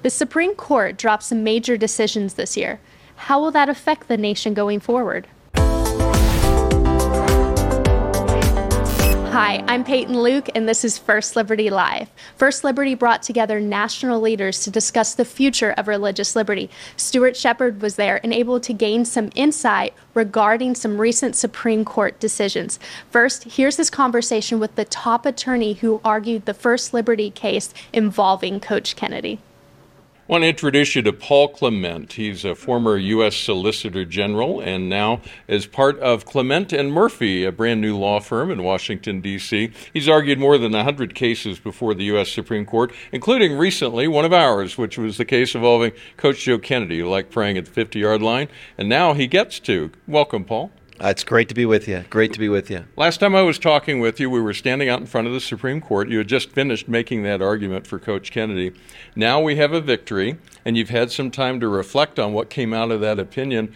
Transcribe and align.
The 0.00 0.10
Supreme 0.10 0.54
Court 0.54 0.96
dropped 0.96 1.24
some 1.24 1.42
major 1.42 1.76
decisions 1.76 2.34
this 2.34 2.56
year. 2.56 2.78
How 3.16 3.40
will 3.40 3.50
that 3.50 3.68
affect 3.68 4.06
the 4.06 4.16
nation 4.16 4.54
going 4.54 4.78
forward? 4.78 5.26
Hi, 9.30 9.64
I'm 9.66 9.82
Peyton 9.82 10.20
Luke, 10.20 10.48
and 10.54 10.68
this 10.68 10.84
is 10.84 10.98
First 10.98 11.34
Liberty 11.34 11.68
Live. 11.68 12.08
First 12.36 12.62
Liberty 12.62 12.94
brought 12.94 13.24
together 13.24 13.58
national 13.58 14.20
leaders 14.20 14.62
to 14.62 14.70
discuss 14.70 15.14
the 15.14 15.24
future 15.24 15.72
of 15.72 15.88
religious 15.88 16.36
liberty. 16.36 16.70
Stuart 16.96 17.36
Shepard 17.36 17.82
was 17.82 17.96
there 17.96 18.20
and 18.22 18.32
able 18.32 18.60
to 18.60 18.72
gain 18.72 19.04
some 19.04 19.30
insight 19.34 19.94
regarding 20.14 20.76
some 20.76 21.00
recent 21.00 21.34
Supreme 21.34 21.84
Court 21.84 22.20
decisions. 22.20 22.78
First, 23.10 23.44
here's 23.44 23.78
his 23.78 23.90
conversation 23.90 24.60
with 24.60 24.76
the 24.76 24.84
top 24.84 25.26
attorney 25.26 25.72
who 25.72 26.00
argued 26.04 26.46
the 26.46 26.54
First 26.54 26.94
Liberty 26.94 27.30
case 27.30 27.74
involving 27.92 28.60
Coach 28.60 28.94
Kennedy. 28.94 29.40
I 30.28 30.32
want 30.32 30.42
to 30.42 30.48
introduce 30.48 30.94
you 30.94 31.00
to 31.00 31.12
Paul 31.14 31.48
Clement. 31.48 32.12
He's 32.12 32.44
a 32.44 32.54
former 32.54 32.98
U.S. 32.98 33.34
Solicitor 33.34 34.04
General 34.04 34.60
and 34.60 34.86
now 34.86 35.22
is 35.46 35.64
part 35.64 35.98
of 36.00 36.26
Clement 36.26 36.70
and 36.70 36.92
Murphy, 36.92 37.46
a 37.46 37.50
brand 37.50 37.80
new 37.80 37.96
law 37.96 38.20
firm 38.20 38.50
in 38.50 38.62
Washington, 38.62 39.22
D.C. 39.22 39.72
He's 39.90 40.06
argued 40.06 40.38
more 40.38 40.58
than 40.58 40.72
100 40.72 41.14
cases 41.14 41.58
before 41.58 41.94
the 41.94 42.04
U.S. 42.04 42.30
Supreme 42.30 42.66
Court, 42.66 42.92
including 43.10 43.56
recently 43.56 44.06
one 44.06 44.26
of 44.26 44.34
ours, 44.34 44.76
which 44.76 44.98
was 44.98 45.16
the 45.16 45.24
case 45.24 45.54
involving 45.54 45.92
Coach 46.18 46.44
Joe 46.44 46.58
Kennedy, 46.58 46.98
who 46.98 47.08
liked 47.08 47.30
praying 47.30 47.56
at 47.56 47.64
the 47.64 47.70
50 47.70 47.98
yard 47.98 48.20
line. 48.20 48.48
And 48.76 48.86
now 48.86 49.14
he 49.14 49.28
gets 49.28 49.58
to. 49.60 49.90
Welcome, 50.06 50.44
Paul. 50.44 50.70
Uh, 51.00 51.08
it's 51.08 51.22
great 51.22 51.48
to 51.48 51.54
be 51.54 51.64
with 51.64 51.86
you. 51.86 52.04
Great 52.10 52.32
to 52.32 52.40
be 52.40 52.48
with 52.48 52.68
you. 52.70 52.84
Last 52.96 53.18
time 53.18 53.36
I 53.36 53.42
was 53.42 53.56
talking 53.58 54.00
with 54.00 54.18
you, 54.18 54.28
we 54.28 54.40
were 54.40 54.54
standing 54.54 54.88
out 54.88 54.98
in 54.98 55.06
front 55.06 55.28
of 55.28 55.32
the 55.32 55.40
Supreme 55.40 55.80
Court. 55.80 56.08
You 56.08 56.18
had 56.18 56.26
just 56.26 56.50
finished 56.50 56.88
making 56.88 57.22
that 57.22 57.40
argument 57.40 57.86
for 57.86 58.00
Coach 58.00 58.32
Kennedy. 58.32 58.72
Now 59.14 59.40
we 59.40 59.56
have 59.56 59.72
a 59.72 59.80
victory, 59.80 60.38
and 60.64 60.76
you've 60.76 60.90
had 60.90 61.12
some 61.12 61.30
time 61.30 61.60
to 61.60 61.68
reflect 61.68 62.18
on 62.18 62.32
what 62.32 62.50
came 62.50 62.74
out 62.74 62.90
of 62.90 63.00
that 63.00 63.20
opinion. 63.20 63.72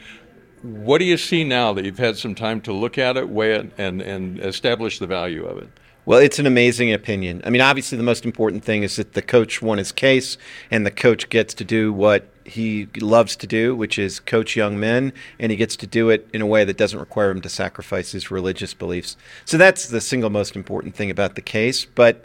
What 0.62 0.98
do 0.98 1.04
you 1.04 1.16
see 1.16 1.44
now 1.44 1.72
that 1.74 1.84
you've 1.84 1.98
had 1.98 2.16
some 2.16 2.34
time 2.34 2.60
to 2.62 2.72
look 2.72 2.98
at 2.98 3.16
it, 3.16 3.28
weigh 3.28 3.54
it, 3.54 3.72
and, 3.78 4.02
and 4.02 4.40
establish 4.40 4.98
the 4.98 5.06
value 5.06 5.44
of 5.44 5.58
it? 5.58 5.68
Well, 6.04 6.18
it's 6.18 6.40
an 6.40 6.46
amazing 6.46 6.92
opinion. 6.92 7.42
I 7.44 7.50
mean, 7.50 7.60
obviously, 7.60 7.96
the 7.96 8.02
most 8.02 8.24
important 8.24 8.64
thing 8.64 8.82
is 8.82 8.96
that 8.96 9.12
the 9.12 9.22
coach 9.22 9.62
won 9.62 9.78
his 9.78 9.92
case, 9.92 10.36
and 10.68 10.84
the 10.84 10.90
coach 10.90 11.28
gets 11.28 11.54
to 11.54 11.64
do 11.64 11.92
what 11.92 12.28
he 12.44 12.88
loves 13.00 13.36
to 13.36 13.46
do, 13.46 13.76
which 13.76 14.00
is 14.00 14.18
coach 14.18 14.56
young 14.56 14.80
men, 14.80 15.12
and 15.38 15.52
he 15.52 15.56
gets 15.56 15.76
to 15.76 15.86
do 15.86 16.10
it 16.10 16.28
in 16.32 16.42
a 16.42 16.46
way 16.46 16.64
that 16.64 16.76
doesn't 16.76 16.98
require 16.98 17.30
him 17.30 17.40
to 17.42 17.48
sacrifice 17.48 18.10
his 18.10 18.32
religious 18.32 18.74
beliefs. 18.74 19.16
So 19.44 19.56
that's 19.56 19.86
the 19.86 20.00
single 20.00 20.28
most 20.28 20.56
important 20.56 20.96
thing 20.96 21.08
about 21.08 21.36
the 21.36 21.40
case. 21.40 21.84
But 21.84 22.24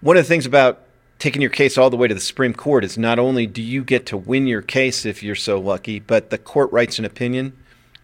one 0.00 0.16
of 0.16 0.22
the 0.22 0.28
things 0.28 0.46
about 0.46 0.82
taking 1.18 1.42
your 1.42 1.50
case 1.50 1.76
all 1.76 1.90
the 1.90 1.96
way 1.96 2.06
to 2.06 2.14
the 2.14 2.20
Supreme 2.20 2.54
Court 2.54 2.84
is 2.84 2.96
not 2.96 3.18
only 3.18 3.48
do 3.48 3.60
you 3.60 3.82
get 3.82 4.06
to 4.06 4.16
win 4.16 4.46
your 4.46 4.62
case 4.62 5.04
if 5.04 5.24
you're 5.24 5.34
so 5.34 5.58
lucky, 5.58 5.98
but 5.98 6.30
the 6.30 6.38
court 6.38 6.70
writes 6.70 7.00
an 7.00 7.04
opinion 7.04 7.54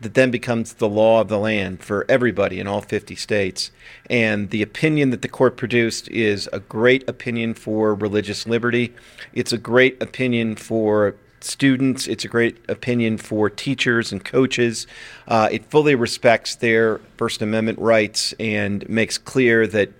that 0.03 0.15
then 0.15 0.31
becomes 0.31 0.75
the 0.75 0.89
law 0.89 1.21
of 1.21 1.29
the 1.29 1.39
land 1.39 1.83
for 1.83 2.05
everybody 2.09 2.61
in 2.61 2.67
all 2.67 2.81
50 2.81 3.15
states. 3.15 3.71
And 4.11 4.51
the 4.51 4.63
opinion 4.63 5.11
that 5.11 5.23
the 5.23 5.29
court 5.29 5.57
produced 5.57 6.09
is 6.09 6.49
a 6.53 6.61
great 6.61 7.09
opinion 7.09 7.55
for 7.55 7.95
religious 7.95 8.47
liberty. 8.47 8.95
It's 9.33 9.53
a 9.53 9.59
great 9.59 10.03
opinion 10.03 10.57
for 10.57 11.17
students. 11.45 12.07
It's 12.07 12.25
a 12.25 12.29
great 12.29 12.59
opinion 12.69 13.19
for 13.19 13.51
teachers 13.51 14.13
and 14.13 14.25
coaches. 14.25 14.87
Uh, 15.27 15.49
it 15.51 15.65
fully 15.67 15.95
respects 15.95 16.57
their 16.57 16.99
First 17.17 17.43
Amendment 17.43 17.79
rights 17.79 18.33
and 18.39 18.89
makes 18.89 19.19
clear 19.19 19.67
that, 19.69 19.91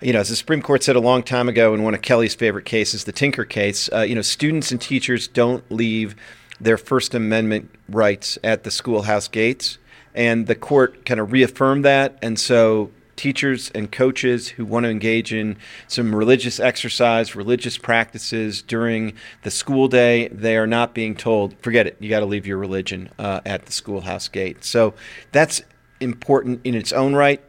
you 0.00 0.12
know, 0.12 0.20
as 0.20 0.28
the 0.28 0.36
Supreme 0.36 0.62
Court 0.62 0.82
said 0.82 0.96
a 0.96 1.00
long 1.00 1.22
time 1.22 1.48
ago 1.48 1.74
in 1.74 1.82
one 1.82 1.94
of 1.94 2.02
Kelly's 2.02 2.34
favorite 2.34 2.64
cases, 2.64 3.04
the 3.04 3.12
Tinker 3.12 3.44
case, 3.44 3.90
uh, 3.92 4.00
you 4.00 4.14
know, 4.14 4.22
students 4.22 4.70
and 4.70 4.80
teachers 4.80 5.28
don't 5.28 5.68
leave 5.70 6.14
their 6.62 6.78
First 6.78 7.14
Amendment 7.14 7.70
rights 7.88 8.38
at 8.42 8.64
the 8.64 8.70
schoolhouse 8.70 9.28
gates. 9.28 9.78
And 10.14 10.46
the 10.46 10.54
court 10.54 11.04
kind 11.06 11.20
of 11.20 11.32
reaffirmed 11.32 11.84
that. 11.84 12.18
And 12.22 12.38
so 12.38 12.90
teachers 13.16 13.70
and 13.74 13.90
coaches 13.90 14.48
who 14.48 14.64
want 14.64 14.84
to 14.84 14.90
engage 14.90 15.32
in 15.32 15.56
some 15.86 16.14
religious 16.14 16.58
exercise, 16.58 17.36
religious 17.36 17.78
practices 17.78 18.62
during 18.62 19.14
the 19.42 19.50
school 19.50 19.88
day, 19.88 20.28
they 20.28 20.56
are 20.56 20.66
not 20.66 20.94
being 20.94 21.14
told, 21.14 21.54
forget 21.58 21.86
it, 21.86 21.96
you 22.00 22.10
got 22.10 22.20
to 22.20 22.26
leave 22.26 22.46
your 22.46 22.58
religion 22.58 23.10
uh, 23.18 23.40
at 23.46 23.66
the 23.66 23.72
schoolhouse 23.72 24.28
gate. 24.28 24.64
So 24.64 24.94
that's 25.30 25.62
important 26.00 26.60
in 26.64 26.74
its 26.74 26.92
own 26.92 27.14
right, 27.14 27.40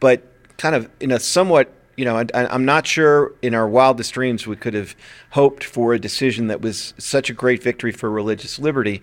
but 0.00 0.22
kind 0.58 0.74
of 0.74 0.90
in 1.00 1.12
a 1.12 1.20
somewhat 1.20 1.72
you 1.96 2.04
know, 2.04 2.16
I, 2.16 2.54
am 2.54 2.64
not 2.64 2.86
sure 2.86 3.32
in 3.42 3.54
our 3.54 3.68
wildest 3.68 4.14
dreams 4.14 4.46
we 4.46 4.56
could 4.56 4.74
have 4.74 4.96
hoped 5.30 5.64
for 5.64 5.92
a 5.92 5.98
decision 5.98 6.46
that 6.46 6.60
was 6.60 6.94
such 6.98 7.28
a 7.30 7.34
great 7.34 7.62
victory 7.62 7.92
for 7.92 8.10
religious 8.10 8.58
liberty 8.58 9.02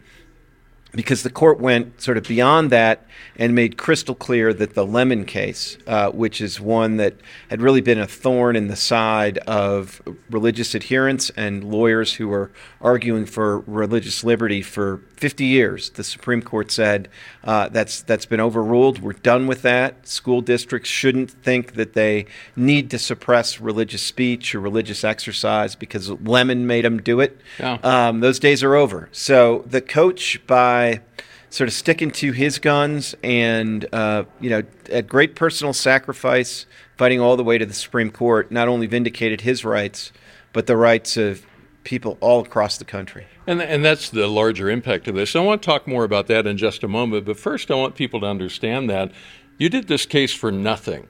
because 0.91 1.23
the 1.23 1.29
court 1.29 1.59
went 1.59 2.01
sort 2.01 2.17
of 2.17 2.23
beyond 2.23 2.71
that 2.71 3.05
and 3.35 3.53
made 3.53 3.77
crystal 3.77 4.15
clear 4.15 4.53
that 4.53 4.73
the 4.73 4.85
Lemon 4.85 5.23
case, 5.23 5.77
uh, 5.85 6.09
which 6.09 6.41
is 6.41 6.59
one 6.59 6.97
that 6.97 7.15
had 7.49 7.61
really 7.61 7.81
been 7.81 7.99
a 7.99 8.07
thorn 8.07 8.55
in 8.55 8.67
the 8.67 8.75
side 8.75 9.37
of 9.39 10.01
religious 10.29 10.73
adherents 10.73 11.29
and 11.31 11.63
lawyers 11.63 12.13
who 12.13 12.27
were 12.27 12.51
arguing 12.81 13.25
for 13.25 13.59
religious 13.59 14.23
liberty 14.23 14.61
for 14.61 15.01
50 15.17 15.45
years, 15.45 15.91
the 15.91 16.03
Supreme 16.03 16.41
Court 16.41 16.71
said 16.71 17.07
uh, 17.43 17.69
that's 17.69 18.01
that's 18.01 18.25
been 18.25 18.39
overruled. 18.39 18.99
We're 18.99 19.13
done 19.13 19.47
with 19.47 19.61
that. 19.61 20.07
School 20.07 20.41
districts 20.41 20.89
shouldn't 20.89 21.29
think 21.29 21.73
that 21.73 21.93
they 21.93 22.25
need 22.55 22.89
to 22.91 22.99
suppress 22.99 23.61
religious 23.61 24.01
speech 24.01 24.55
or 24.55 24.59
religious 24.59 25.03
exercise 25.03 25.75
because 25.75 26.09
Lemon 26.09 26.65
made 26.65 26.85
them 26.85 27.01
do 27.01 27.19
it. 27.19 27.39
Yeah. 27.59 27.77
Um, 27.83 28.21
those 28.21 28.39
days 28.39 28.63
are 28.63 28.75
over. 28.75 29.09
So 29.11 29.63
the 29.67 29.81
coach 29.81 30.45
by 30.47 30.78
by 30.79 31.01
sort 31.49 31.67
of 31.67 31.73
sticking 31.73 32.11
to 32.11 32.31
his 32.31 32.59
guns 32.59 33.15
and, 33.23 33.85
uh, 33.93 34.23
you 34.39 34.49
know, 34.49 34.61
at 34.91 35.07
great 35.07 35.35
personal 35.35 35.73
sacrifice, 35.73 36.65
fighting 36.97 37.19
all 37.19 37.35
the 37.35 37.43
way 37.43 37.57
to 37.57 37.65
the 37.65 37.73
Supreme 37.73 38.11
Court, 38.11 38.51
not 38.51 38.67
only 38.67 38.87
vindicated 38.87 39.41
his 39.41 39.65
rights, 39.65 40.11
but 40.53 40.67
the 40.67 40.77
rights 40.77 41.17
of 41.17 41.45
people 41.83 42.17
all 42.21 42.41
across 42.41 42.77
the 42.77 42.85
country. 42.85 43.25
And, 43.47 43.61
and 43.61 43.83
that's 43.83 44.09
the 44.09 44.27
larger 44.27 44.69
impact 44.69 45.07
of 45.07 45.15
this. 45.15 45.35
I 45.35 45.39
want 45.39 45.61
to 45.61 45.65
talk 45.65 45.87
more 45.87 46.03
about 46.03 46.27
that 46.27 46.45
in 46.45 46.55
just 46.57 46.83
a 46.83 46.87
moment, 46.87 47.25
but 47.25 47.37
first 47.37 47.71
I 47.71 47.75
want 47.75 47.95
people 47.95 48.19
to 48.21 48.27
understand 48.27 48.89
that 48.89 49.11
you 49.57 49.69
did 49.69 49.87
this 49.87 50.05
case 50.05 50.33
for 50.33 50.51
nothing. 50.51 51.07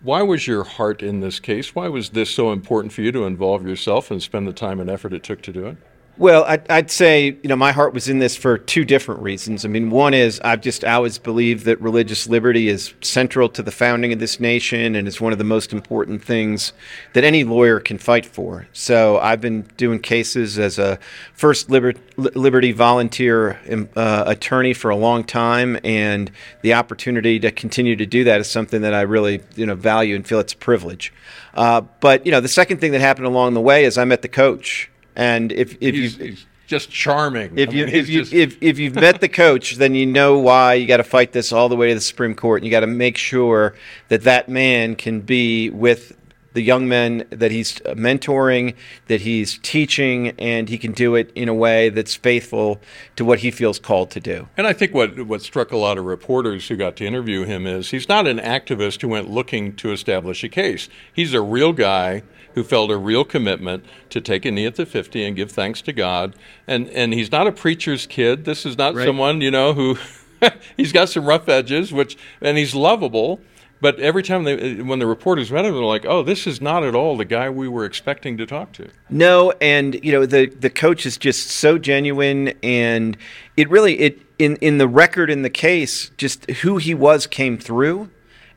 Why 0.00 0.22
was 0.22 0.46
your 0.46 0.64
heart 0.64 1.02
in 1.02 1.20
this 1.20 1.38
case? 1.38 1.74
Why 1.74 1.88
was 1.88 2.10
this 2.10 2.30
so 2.30 2.50
important 2.50 2.92
for 2.92 3.02
you 3.02 3.12
to 3.12 3.24
involve 3.24 3.66
yourself 3.66 4.10
and 4.10 4.22
spend 4.22 4.48
the 4.48 4.52
time 4.52 4.80
and 4.80 4.90
effort 4.90 5.12
it 5.12 5.22
took 5.22 5.42
to 5.42 5.52
do 5.52 5.66
it? 5.66 5.76
Well, 6.16 6.44
I'd, 6.44 6.70
I'd, 6.70 6.90
say 6.92 7.36
you 7.42 7.48
know 7.48 7.56
my 7.56 7.72
heart 7.72 7.92
was 7.92 8.08
in 8.08 8.20
this 8.20 8.36
for 8.36 8.56
two 8.56 8.84
different 8.84 9.20
reasons. 9.20 9.64
I 9.64 9.68
mean, 9.68 9.90
one 9.90 10.14
is 10.14 10.40
I've 10.44 10.60
just 10.60 10.84
always 10.84 11.18
believed 11.18 11.64
that 11.64 11.80
religious 11.80 12.28
liberty 12.28 12.68
is 12.68 12.94
central 13.00 13.48
to 13.48 13.64
the 13.64 13.72
founding 13.72 14.12
of 14.12 14.20
this 14.20 14.38
nation 14.38 14.94
and 14.94 15.08
is 15.08 15.20
one 15.20 15.32
of 15.32 15.38
the 15.38 15.44
most 15.44 15.72
important 15.72 16.22
things 16.22 16.72
that 17.14 17.24
any 17.24 17.42
lawyer 17.42 17.80
can 17.80 17.98
fight 17.98 18.24
for. 18.24 18.68
So 18.72 19.18
I've 19.18 19.40
been 19.40 19.62
doing 19.76 19.98
cases 19.98 20.56
as 20.56 20.78
a 20.78 21.00
first 21.32 21.68
liber- 21.68 21.94
liberty 22.16 22.70
volunteer 22.70 23.58
um, 23.68 23.88
uh, 23.96 24.22
attorney 24.28 24.72
for 24.72 24.90
a 24.90 24.96
long 24.96 25.24
time, 25.24 25.80
and 25.82 26.30
the 26.62 26.74
opportunity 26.74 27.40
to 27.40 27.50
continue 27.50 27.96
to 27.96 28.06
do 28.06 28.22
that 28.22 28.40
is 28.40 28.48
something 28.48 28.82
that 28.82 28.94
I 28.94 29.00
really 29.00 29.40
you 29.56 29.66
know 29.66 29.74
value 29.74 30.14
and 30.14 30.24
feel 30.24 30.38
it's 30.38 30.52
a 30.52 30.58
privilege. 30.58 31.12
Uh, 31.54 31.80
but 31.98 32.24
you 32.24 32.30
know, 32.30 32.40
the 32.40 32.48
second 32.48 32.80
thing 32.80 32.92
that 32.92 33.00
happened 33.00 33.26
along 33.26 33.54
the 33.54 33.60
way 33.60 33.84
is 33.84 33.98
I 33.98 34.04
met 34.04 34.22
the 34.22 34.28
coach 34.28 34.90
and 35.16 35.52
if 35.52 35.76
if 35.80 35.94
you 35.94 36.36
just 36.66 36.90
charming. 36.90 37.58
If 37.58 37.72
you 37.72 37.84
I 37.84 37.86
mean, 37.86 37.94
if 37.94 38.08
you 38.08 38.20
just... 38.20 38.32
if, 38.32 38.62
if 38.62 38.78
you've 38.78 38.94
met 38.94 39.20
the 39.20 39.28
coach, 39.28 39.76
then 39.76 39.94
you 39.94 40.06
know 40.06 40.38
why 40.38 40.74
you 40.74 40.86
got 40.86 40.96
to 40.96 41.04
fight 41.04 41.32
this 41.32 41.52
all 41.52 41.68
the 41.68 41.76
way 41.76 41.88
to 41.88 41.94
the 41.94 42.00
Supreme 42.00 42.34
Court. 42.34 42.62
And 42.62 42.66
you 42.66 42.70
got 42.70 42.80
to 42.80 42.86
make 42.86 43.16
sure 43.16 43.74
that 44.08 44.22
that 44.22 44.48
man 44.48 44.96
can 44.96 45.20
be 45.20 45.70
with 45.70 46.16
the 46.54 46.62
young 46.62 46.88
men 46.88 47.26
that 47.30 47.50
he's 47.50 47.74
mentoring, 47.80 48.74
that 49.08 49.20
he's 49.20 49.58
teaching, 49.58 50.28
and 50.38 50.68
he 50.68 50.78
can 50.78 50.92
do 50.92 51.14
it 51.14 51.30
in 51.34 51.48
a 51.48 51.54
way 51.54 51.90
that's 51.90 52.14
faithful 52.14 52.80
to 53.16 53.24
what 53.24 53.40
he 53.40 53.50
feels 53.50 53.78
called 53.78 54.10
to 54.12 54.20
do. 54.20 54.48
And 54.56 54.66
I 54.66 54.72
think 54.72 54.94
what 54.94 55.26
what 55.26 55.42
struck 55.42 55.72
a 55.72 55.76
lot 55.76 55.98
of 55.98 56.04
reporters 56.04 56.68
who 56.68 56.76
got 56.76 56.96
to 56.96 57.06
interview 57.06 57.44
him 57.44 57.66
is 57.66 57.90
he's 57.90 58.08
not 58.08 58.26
an 58.26 58.38
activist 58.38 59.02
who 59.02 59.08
went 59.08 59.28
looking 59.28 59.76
to 59.76 59.92
establish 59.92 60.42
a 60.42 60.48
case. 60.48 60.88
He's 61.12 61.34
a 61.34 61.42
real 61.42 61.72
guy 61.72 62.22
who 62.54 62.62
felt 62.62 62.90
a 62.90 62.96
real 62.96 63.24
commitment 63.24 63.84
to 64.10 64.20
take 64.20 64.44
a 64.44 64.50
knee 64.50 64.66
at 64.66 64.76
the 64.76 64.86
50 64.86 65.24
and 65.24 65.34
give 65.34 65.50
thanks 65.50 65.82
to 65.82 65.92
God. 65.92 66.36
And 66.66 66.88
and 66.90 67.12
he's 67.12 67.32
not 67.32 67.46
a 67.46 67.52
preacher's 67.52 68.06
kid. 68.06 68.44
This 68.44 68.64
is 68.64 68.78
not 68.78 68.94
right. 68.94 69.04
someone, 69.04 69.40
you 69.40 69.50
know, 69.50 69.72
who 69.72 69.98
he's 70.76 70.92
got 70.92 71.08
some 71.08 71.26
rough 71.26 71.48
edges, 71.48 71.92
which 71.92 72.16
and 72.40 72.56
he's 72.56 72.74
lovable 72.74 73.40
but 73.84 74.00
every 74.00 74.22
time 74.22 74.44
they, 74.44 74.76
when 74.76 74.98
the 74.98 75.06
reporters 75.06 75.52
met 75.52 75.66
him, 75.66 75.74
they're 75.74 75.82
like, 75.82 76.06
"Oh, 76.06 76.22
this 76.22 76.46
is 76.46 76.58
not 76.58 76.84
at 76.84 76.94
all 76.94 77.18
the 77.18 77.26
guy 77.26 77.50
we 77.50 77.68
were 77.68 77.84
expecting 77.84 78.38
to 78.38 78.46
talk 78.46 78.72
to." 78.72 78.88
No, 79.10 79.52
and 79.60 80.02
you 80.02 80.10
know 80.10 80.24
the 80.24 80.46
the 80.46 80.70
coach 80.70 81.04
is 81.04 81.18
just 81.18 81.50
so 81.50 81.76
genuine, 81.76 82.54
and 82.62 83.14
it 83.58 83.68
really 83.68 84.00
it 84.00 84.22
in 84.38 84.56
in 84.62 84.78
the 84.78 84.88
record 84.88 85.28
in 85.28 85.42
the 85.42 85.50
case, 85.50 86.10
just 86.16 86.50
who 86.62 86.78
he 86.78 86.94
was 86.94 87.26
came 87.26 87.58
through, 87.58 88.08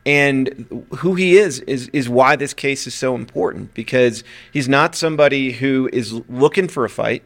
And 0.07 0.85
who 0.99 1.15
he 1.15 1.35
is, 1.37 1.59
is 1.61 1.89
is 1.89 2.07
why 2.07 2.37
this 2.37 2.53
case 2.53 2.87
is 2.87 2.95
so 2.95 3.13
important 3.13 3.73
because 3.73 4.23
he's 4.53 4.69
not 4.69 4.95
somebody 4.95 5.51
who 5.51 5.89
is 5.91 6.13
looking 6.29 6.69
for 6.69 6.85
a 6.85 6.89
fight. 6.89 7.23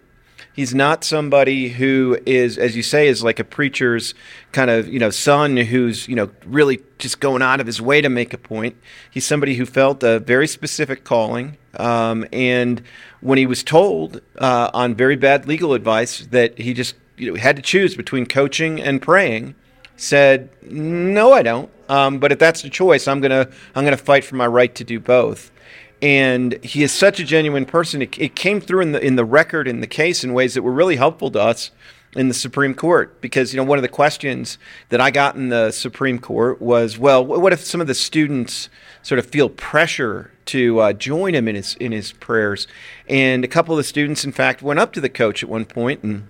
He's 0.62 0.76
not 0.76 1.04
somebody 1.04 1.70
who 1.70 2.20
is, 2.24 2.60
as 2.60 2.76
you 2.76 2.84
say, 2.84 3.08
is 3.08 3.24
like 3.24 3.40
a 3.40 3.44
preacher's 3.44 4.14
kind 4.52 4.70
of 4.70 4.88
you 4.88 5.00
know 5.00 5.10
son 5.10 5.58
who's 5.58 6.08
you 6.08 6.14
know 6.14 6.30
really 6.46 6.84
just 7.00 7.20
going 7.20 7.42
out 7.42 7.60
of 7.60 7.66
his 7.66 7.82
way 7.82 8.00
to 8.00 8.10
make 8.10 8.32
a 8.32 8.38
point. 8.38 8.76
He's 9.10 9.26
somebody 9.26 9.56
who 9.56 9.66
felt 9.66 10.04
a 10.04 10.20
very 10.20 10.46
specific 10.46 11.04
calling, 11.04 11.58
um, 11.80 12.28
and 12.32 12.84
when 13.22 13.40
he 13.40 13.48
was 13.48 13.64
told 13.64 14.22
uh, 14.38 14.70
on 14.72 14.94
very 14.94 15.16
bad 15.16 15.48
legal 15.48 15.74
advice 15.74 16.28
that 16.28 16.60
he 16.60 16.76
just 16.76 16.94
you 17.18 17.32
know 17.32 17.40
had 17.40 17.56
to 17.56 17.64
choose 17.64 17.96
between 17.96 18.28
coaching 18.28 18.80
and 18.80 19.02
praying, 19.02 19.56
said, 19.98 20.48
"No, 20.62 21.34
I 21.34 21.42
don't. 21.42 21.72
Um, 21.90 22.20
but 22.20 22.32
if 22.32 22.38
that's 22.38 22.62
the 22.62 22.70
choice, 22.70 23.08
I'm 23.08 23.20
gonna 23.20 23.50
I'm 23.74 23.84
gonna 23.84 23.98
fight 23.98 24.24
for 24.24 24.36
my 24.36 24.46
right 24.46 24.76
to 24.76 24.84
do 24.84 25.00
both." 25.00 25.52
And 26.02 26.64
he 26.64 26.84
is 26.84 26.92
such 26.92 27.20
a 27.20 27.24
genuine 27.24 27.66
person. 27.66 28.02
It, 28.02 28.18
it, 28.20 28.36
came 28.36 28.60
through 28.60 28.82
in 28.82 28.92
the 28.92 29.06
in 29.06 29.16
the 29.16 29.26
record 29.26 29.68
in 29.68 29.82
the 29.82 29.88
case 29.88 30.24
in 30.24 30.34
ways 30.34 30.56
that 30.56 30.64
were 30.64 30.72
really 30.72 30.96
helpful 30.96 31.30
to 31.32 31.40
us 31.40 31.72
in 32.16 32.28
the 32.28 32.34
Supreme 32.34 32.74
Court 32.74 33.22
because 33.22 33.54
you 33.54 33.58
know 33.58 33.64
one 33.64 33.78
of 33.78 33.84
the 33.84 33.88
questions 33.90 34.58
that 34.90 35.00
I 35.00 35.12
got 35.12 35.36
in 35.36 35.50
the 35.50 35.72
Supreme 35.72 36.20
Court 36.20 36.62
was, 36.62 36.98
well, 36.98 37.26
what 37.26 37.54
if 37.54 37.64
some 37.64 37.80
of 37.82 37.88
the 37.88 37.94
students 37.94 38.70
sort 39.02 39.20
of 39.20 39.26
feel 39.26 39.50
pressure 39.50 40.32
to 40.46 40.80
uh, 40.80 40.94
join 40.94 41.36
him 41.36 41.48
in 41.48 41.56
his 41.56 41.76
in 41.76 41.92
his 41.92 42.12
prayers? 42.14 42.68
And 43.08 43.46
a 43.46 43.48
couple 43.48 43.74
of 43.74 43.78
the 43.78 43.84
students, 43.84 44.26
in 44.26 44.32
fact, 44.32 44.62
went 44.62 44.80
up 44.80 44.94
to 44.94 45.02
the 45.02 45.10
coach 45.10 45.44
at 45.44 45.50
one 45.50 45.66
point 45.66 46.04
and 46.04 46.28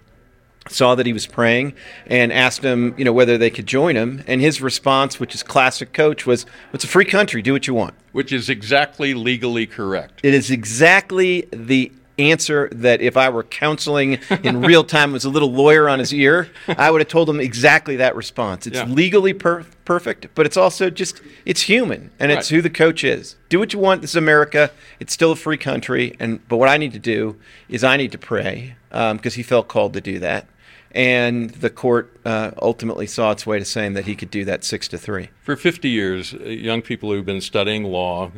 saw 0.70 0.96
that 0.96 1.06
he 1.06 1.14
was 1.14 1.26
praying 1.26 1.74
and 2.06 2.32
asked 2.32 2.64
him, 2.64 2.94
you 2.98 3.06
know, 3.06 3.14
whether 3.14 3.38
they 3.38 3.50
could 3.50 3.66
join 3.66 3.96
him. 3.96 4.24
And 4.28 4.42
his 4.42 4.62
response, 4.62 5.20
which 5.20 5.34
is 5.34 5.44
classic 5.44 5.94
coach, 5.94 6.26
was, 6.26 6.46
"It's 6.74 6.84
a 6.84 6.88
free 6.88 7.06
country. 7.06 7.42
Do 7.42 7.54
what 7.54 7.68
you 7.68 7.74
want." 7.74 7.96
Which 8.12 8.32
is 8.32 8.50
exactly 8.50 9.14
legally 9.14 9.66
correct. 9.66 10.20
It 10.24 10.34
is 10.34 10.52
exactly 10.52 11.48
the 11.52 11.92
answer 12.20 12.70
that 12.74 13.02
if 13.02 13.18
I 13.18 13.30
were 13.30 13.44
counseling 13.44 14.20
in 14.44 14.62
real 14.66 14.84
time 14.84 15.12
was 15.12 15.26
a 15.26 15.30
little 15.30 15.52
lawyer 15.52 15.90
on 15.90 16.00
his 16.00 16.14
ear, 16.14 16.50
I 16.68 16.92
would 16.92 17.02
have 17.02 17.08
told 17.08 17.30
him 17.30 17.40
exactly 17.40 17.96
that 17.98 18.16
response. 18.16 18.68
It's 18.68 18.78
yeah. 18.78 18.86
legally 18.86 19.34
per- 19.34 19.66
perfect, 19.86 20.28
but 20.36 20.46
it's 20.46 20.58
also 20.58 20.90
just 20.90 21.22
it's 21.46 21.62
human 21.62 22.12
and 22.20 22.30
right. 22.30 22.38
it's 22.38 22.50
who 22.50 22.62
the 22.62 22.70
coach 22.70 23.04
is. 23.04 23.36
Do 23.50 23.60
what 23.60 23.74
you 23.74 23.80
want. 23.80 24.02
This 24.02 24.12
is 24.12 24.16
America. 24.16 24.72
It's 25.00 25.14
still 25.14 25.32
a 25.32 25.36
free 25.36 25.58
country, 25.58 26.16
and 26.20 26.46
but 26.48 26.58
what 26.58 26.70
I 26.70 26.78
need 26.78 26.94
to 26.94 27.00
do 27.00 27.38
is 27.68 27.84
I 27.84 27.98
need 27.98 28.12
to 28.12 28.18
pray 28.18 28.76
because 28.92 29.34
um, 29.34 29.38
he 29.38 29.44
felt 29.44 29.68
called 29.68 29.94
to 29.94 30.02
do 30.02 30.20
that 30.20 30.48
and 30.94 31.50
the 31.52 31.70
court 31.70 32.12
uh, 32.26 32.52
ultimately 32.62 33.08
saw 33.08 33.32
its 33.32 33.46
way 33.46 33.58
to 33.58 33.66
saying 33.66 33.94
that 33.94 34.06
he 34.06 34.16
could 34.16 34.30
do 34.30 34.44
that 34.46 34.64
six 34.64 34.88
to 34.90 34.98
three. 34.98 35.30
For 35.42 35.56
50 35.56 35.90
years, 35.90 36.34
uh, 36.34 36.44
young 36.44 36.82
people 36.82 37.12
who've 37.12 37.26
been 37.26 37.42
studying 37.42 37.86
law, 37.86 38.32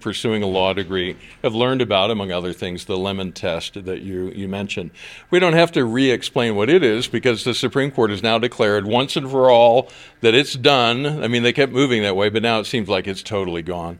pursuing 0.00 0.42
a 0.42 0.46
law 0.46 0.72
degree, 0.72 1.16
have 1.42 1.54
learned 1.54 1.82
about, 1.82 2.10
among 2.10 2.30
other 2.30 2.52
things, 2.52 2.84
the 2.84 2.96
Lemon 2.96 3.32
test 3.32 3.84
that 3.84 4.02
you, 4.02 4.30
you 4.30 4.46
mentioned. 4.46 4.92
We 5.30 5.40
don't 5.40 5.54
have 5.54 5.72
to 5.72 5.84
re 5.84 6.10
explain 6.10 6.54
what 6.54 6.70
it 6.70 6.84
is 6.84 7.08
because 7.08 7.44
the 7.44 7.54
Supreme 7.54 7.90
Court 7.90 8.10
has 8.10 8.22
now 8.22 8.38
declared 8.38 8.86
once 8.86 9.16
and 9.16 9.28
for 9.28 9.50
all 9.50 9.90
that 10.20 10.34
it's 10.34 10.54
done. 10.54 11.22
I 11.22 11.28
mean, 11.28 11.42
they 11.42 11.52
kept 11.52 11.72
moving 11.72 12.02
that 12.02 12.16
way, 12.16 12.28
but 12.28 12.42
now 12.42 12.60
it 12.60 12.66
seems 12.66 12.88
like 12.88 13.08
it's 13.08 13.22
totally 13.22 13.62
gone. 13.62 13.98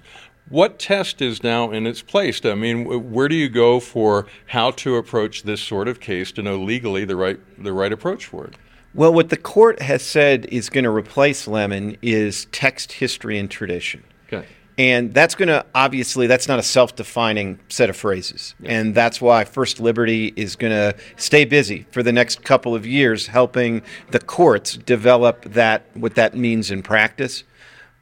What 0.49 0.79
test 0.79 1.21
is 1.21 1.43
now 1.43 1.73
in 1.73 1.87
its 1.87 2.03
place? 2.03 2.45
I 2.45 2.55
mean, 2.55 3.11
where 3.13 3.29
do 3.29 3.35
you 3.35 3.49
go 3.49 3.81
for 3.81 4.27
how 4.47 4.71
to 4.73 4.97
approach 4.97 5.43
this 5.43 5.61
sort 5.61 5.89
of 5.89 5.99
case 5.99 6.31
to 6.33 6.43
know 6.43 6.57
legally 6.57 7.05
the 7.05 7.17
right 7.17 7.41
the 7.63 7.73
right 7.73 7.93
approach 7.93 8.27
for 8.27 8.45
it? 8.45 8.55
Well, 8.95 9.13
what 9.13 9.29
the 9.29 9.37
court 9.37 9.83
has 9.83 10.03
said 10.03 10.47
is 10.47 10.71
going 10.71 10.85
to 10.85 10.91
replace 10.91 11.47
Lemon 11.47 11.97
is 12.01 12.47
text, 12.47 12.93
history, 12.93 13.39
and 13.39 13.51
tradition. 13.51 14.05
Okay. 14.27 14.47
And 14.79 15.13
that's 15.13 15.35
going 15.35 15.49
to 15.49 15.67
obviously 15.75 16.27
that's 16.27 16.49
not 16.49 16.59
a 16.59 16.63
self-defining 16.63 17.59
set 17.69 17.91
of 17.91 17.97
phrases, 17.97 18.55
yeah. 18.61 18.73
and 18.73 18.95
that's 18.95 19.21
why 19.21 19.45
First 19.45 19.81
Liberty 19.81 20.33
is 20.37 20.55
going 20.55 20.73
to 20.73 20.97
stay 21.17 21.45
busy 21.45 21.87
for 21.91 22.03
the 22.03 22.13
next 22.13 22.45
couple 22.45 22.75
of 22.75 22.87
years, 22.87 23.27
helping 23.27 23.83
the 24.13 24.21
courts 24.21 24.77
develop 24.77 25.45
that 25.45 25.87
what 25.95 26.15
that 26.15 26.37
means 26.37 26.71
in 26.71 26.83
practice. 26.83 27.43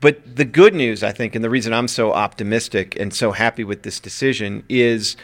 But 0.04 0.36
the 0.36 0.44
good 0.44 0.74
news, 0.74 1.02
I 1.02 1.12
think, 1.12 1.34
and 1.34 1.42
the 1.42 1.48
reason 1.48 1.72
I'm 1.72 1.88
so 1.88 2.12
optimistic 2.12 2.94
and 3.00 3.14
so 3.14 3.32
happy 3.32 3.64
with 3.64 3.84
this 3.84 3.98
decision 3.98 4.62
is 4.68 5.16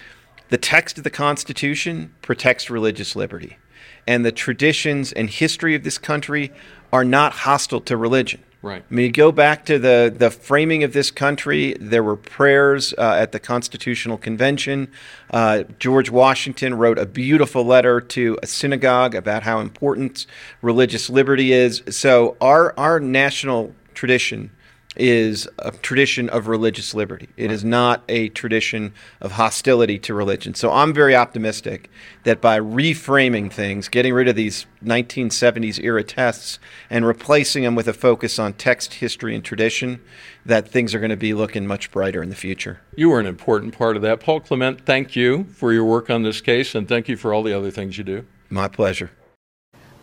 the 0.48 0.56
text 0.56 0.96
of 0.96 1.04
the 1.04 1.10
Constitution 1.10 2.14
protects 2.22 2.70
religious 2.70 3.14
liberty. 3.14 3.58
And 4.06 4.24
the 4.24 4.32
traditions 4.32 5.12
and 5.12 5.28
history 5.28 5.74
of 5.74 5.84
this 5.84 5.98
country 5.98 6.50
are 6.94 7.04
not 7.04 7.32
hostile 7.34 7.82
to 7.82 7.96
religion. 7.98 8.42
Right. 8.62 8.82
I 8.90 8.94
mean, 8.94 9.04
you 9.04 9.12
go 9.12 9.30
back 9.30 9.66
to 9.66 9.78
the, 9.78 10.14
the 10.16 10.30
framing 10.30 10.82
of 10.82 10.94
this 10.94 11.10
country, 11.10 11.76
there 11.78 12.02
were 12.02 12.16
prayers 12.16 12.94
uh, 12.96 13.18
at 13.20 13.32
the 13.32 13.38
Constitutional 13.38 14.16
Convention. 14.16 14.90
Uh, 15.30 15.64
George 15.78 16.08
Washington 16.08 16.72
wrote 16.72 16.98
a 16.98 17.04
beautiful 17.04 17.64
letter 17.64 18.00
to 18.00 18.38
a 18.42 18.46
synagogue 18.46 19.14
about 19.14 19.42
how 19.42 19.60
important 19.60 20.24
religious 20.62 21.10
liberty 21.10 21.52
is. 21.52 21.82
So, 21.90 22.38
our, 22.40 22.72
our 22.78 22.98
national 22.98 23.74
tradition 23.92 24.52
is 25.00 25.48
a 25.58 25.70
tradition 25.70 26.28
of 26.28 26.46
religious 26.46 26.94
liberty. 26.94 27.28
It 27.36 27.44
right. 27.46 27.52
is 27.52 27.64
not 27.64 28.04
a 28.08 28.28
tradition 28.28 28.92
of 29.20 29.32
hostility 29.32 29.98
to 30.00 30.14
religion. 30.14 30.54
So 30.54 30.70
I'm 30.70 30.92
very 30.92 31.16
optimistic 31.16 31.90
that 32.24 32.40
by 32.40 32.60
reframing 32.60 33.50
things, 33.50 33.88
getting 33.88 34.12
rid 34.12 34.28
of 34.28 34.36
these 34.36 34.66
1970s 34.84 35.82
era 35.82 36.04
tests 36.04 36.58
and 36.90 37.06
replacing 37.06 37.64
them 37.64 37.74
with 37.74 37.88
a 37.88 37.94
focus 37.94 38.38
on 38.38 38.52
text, 38.52 38.94
history, 38.94 39.34
and 39.34 39.42
tradition, 39.42 40.00
that 40.44 40.68
things 40.68 40.94
are 40.94 41.00
going 41.00 41.10
to 41.10 41.16
be 41.16 41.32
looking 41.32 41.66
much 41.66 41.90
brighter 41.90 42.22
in 42.22 42.28
the 42.28 42.36
future. 42.36 42.80
You 42.94 43.08
were 43.08 43.20
an 43.20 43.26
important 43.26 43.76
part 43.76 43.96
of 43.96 44.02
that. 44.02 44.20
Paul 44.20 44.40
Clement, 44.40 44.84
thank 44.84 45.16
you 45.16 45.44
for 45.44 45.72
your 45.72 45.84
work 45.84 46.10
on 46.10 46.22
this 46.22 46.42
case 46.42 46.74
and 46.74 46.86
thank 46.86 47.08
you 47.08 47.16
for 47.16 47.32
all 47.32 47.42
the 47.42 47.56
other 47.56 47.70
things 47.70 47.96
you 47.96 48.04
do. 48.04 48.26
My 48.50 48.68
pleasure. 48.68 49.10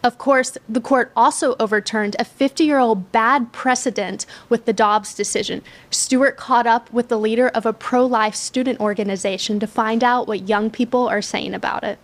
Of 0.04 0.18
course, 0.18 0.58
the 0.70 0.82
court 0.82 1.12
also 1.16 1.56
overturned 1.60 2.16
a 2.20 2.24
50 2.24 2.64
year 2.64 2.78
old 2.78 3.12
bad 3.12 3.52
precedent 3.52 4.26
with 4.50 4.66
the 4.66 4.74
Dobbs 4.74 5.14
decision. 5.14 5.62
Stuart 5.92 6.38
caught 6.38 6.68
up 6.68 6.92
with 6.94 7.10
the 7.10 7.20
leader 7.20 7.50
of 7.50 7.66
a 7.66 7.74
pro 7.74 8.06
life 8.06 8.36
student 8.36 8.80
organization 8.80 9.60
to 9.60 9.68
find 9.68 10.04
out 10.04 10.28
what 10.28 10.48
young 10.48 10.70
people 10.70 11.08
are 11.08 11.22
saying 11.22 11.54
about 11.54 11.84
it. 11.84 12.00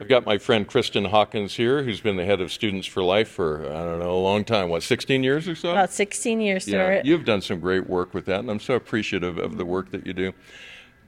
I've 0.00 0.08
got 0.08 0.24
my 0.24 0.38
friend 0.38 0.68
Kristan 0.68 1.08
Hawkins 1.08 1.56
here, 1.56 1.82
who's 1.82 2.00
been 2.00 2.16
the 2.16 2.24
head 2.24 2.40
of 2.40 2.52
Students 2.52 2.86
for 2.86 3.02
Life 3.02 3.28
for, 3.28 3.66
I 3.66 3.80
don't 3.80 3.98
know, 3.98 4.12
a 4.12 4.22
long 4.22 4.44
time. 4.44 4.68
What, 4.68 4.84
16 4.84 5.24
years 5.24 5.48
or 5.48 5.56
so? 5.56 5.72
About 5.72 5.90
16 5.90 6.40
years, 6.40 6.64
Stuart. 6.64 6.92
Yeah, 6.92 7.00
you've 7.02 7.24
done 7.24 7.42
some 7.42 7.58
great 7.58 7.88
work 7.88 8.14
with 8.14 8.24
that, 8.26 8.38
and 8.38 8.48
I'm 8.48 8.60
so 8.60 8.74
appreciative 8.74 9.38
of 9.38 9.56
the 9.58 9.64
work 9.64 9.90
that 9.90 10.06
you 10.06 10.12
do. 10.12 10.32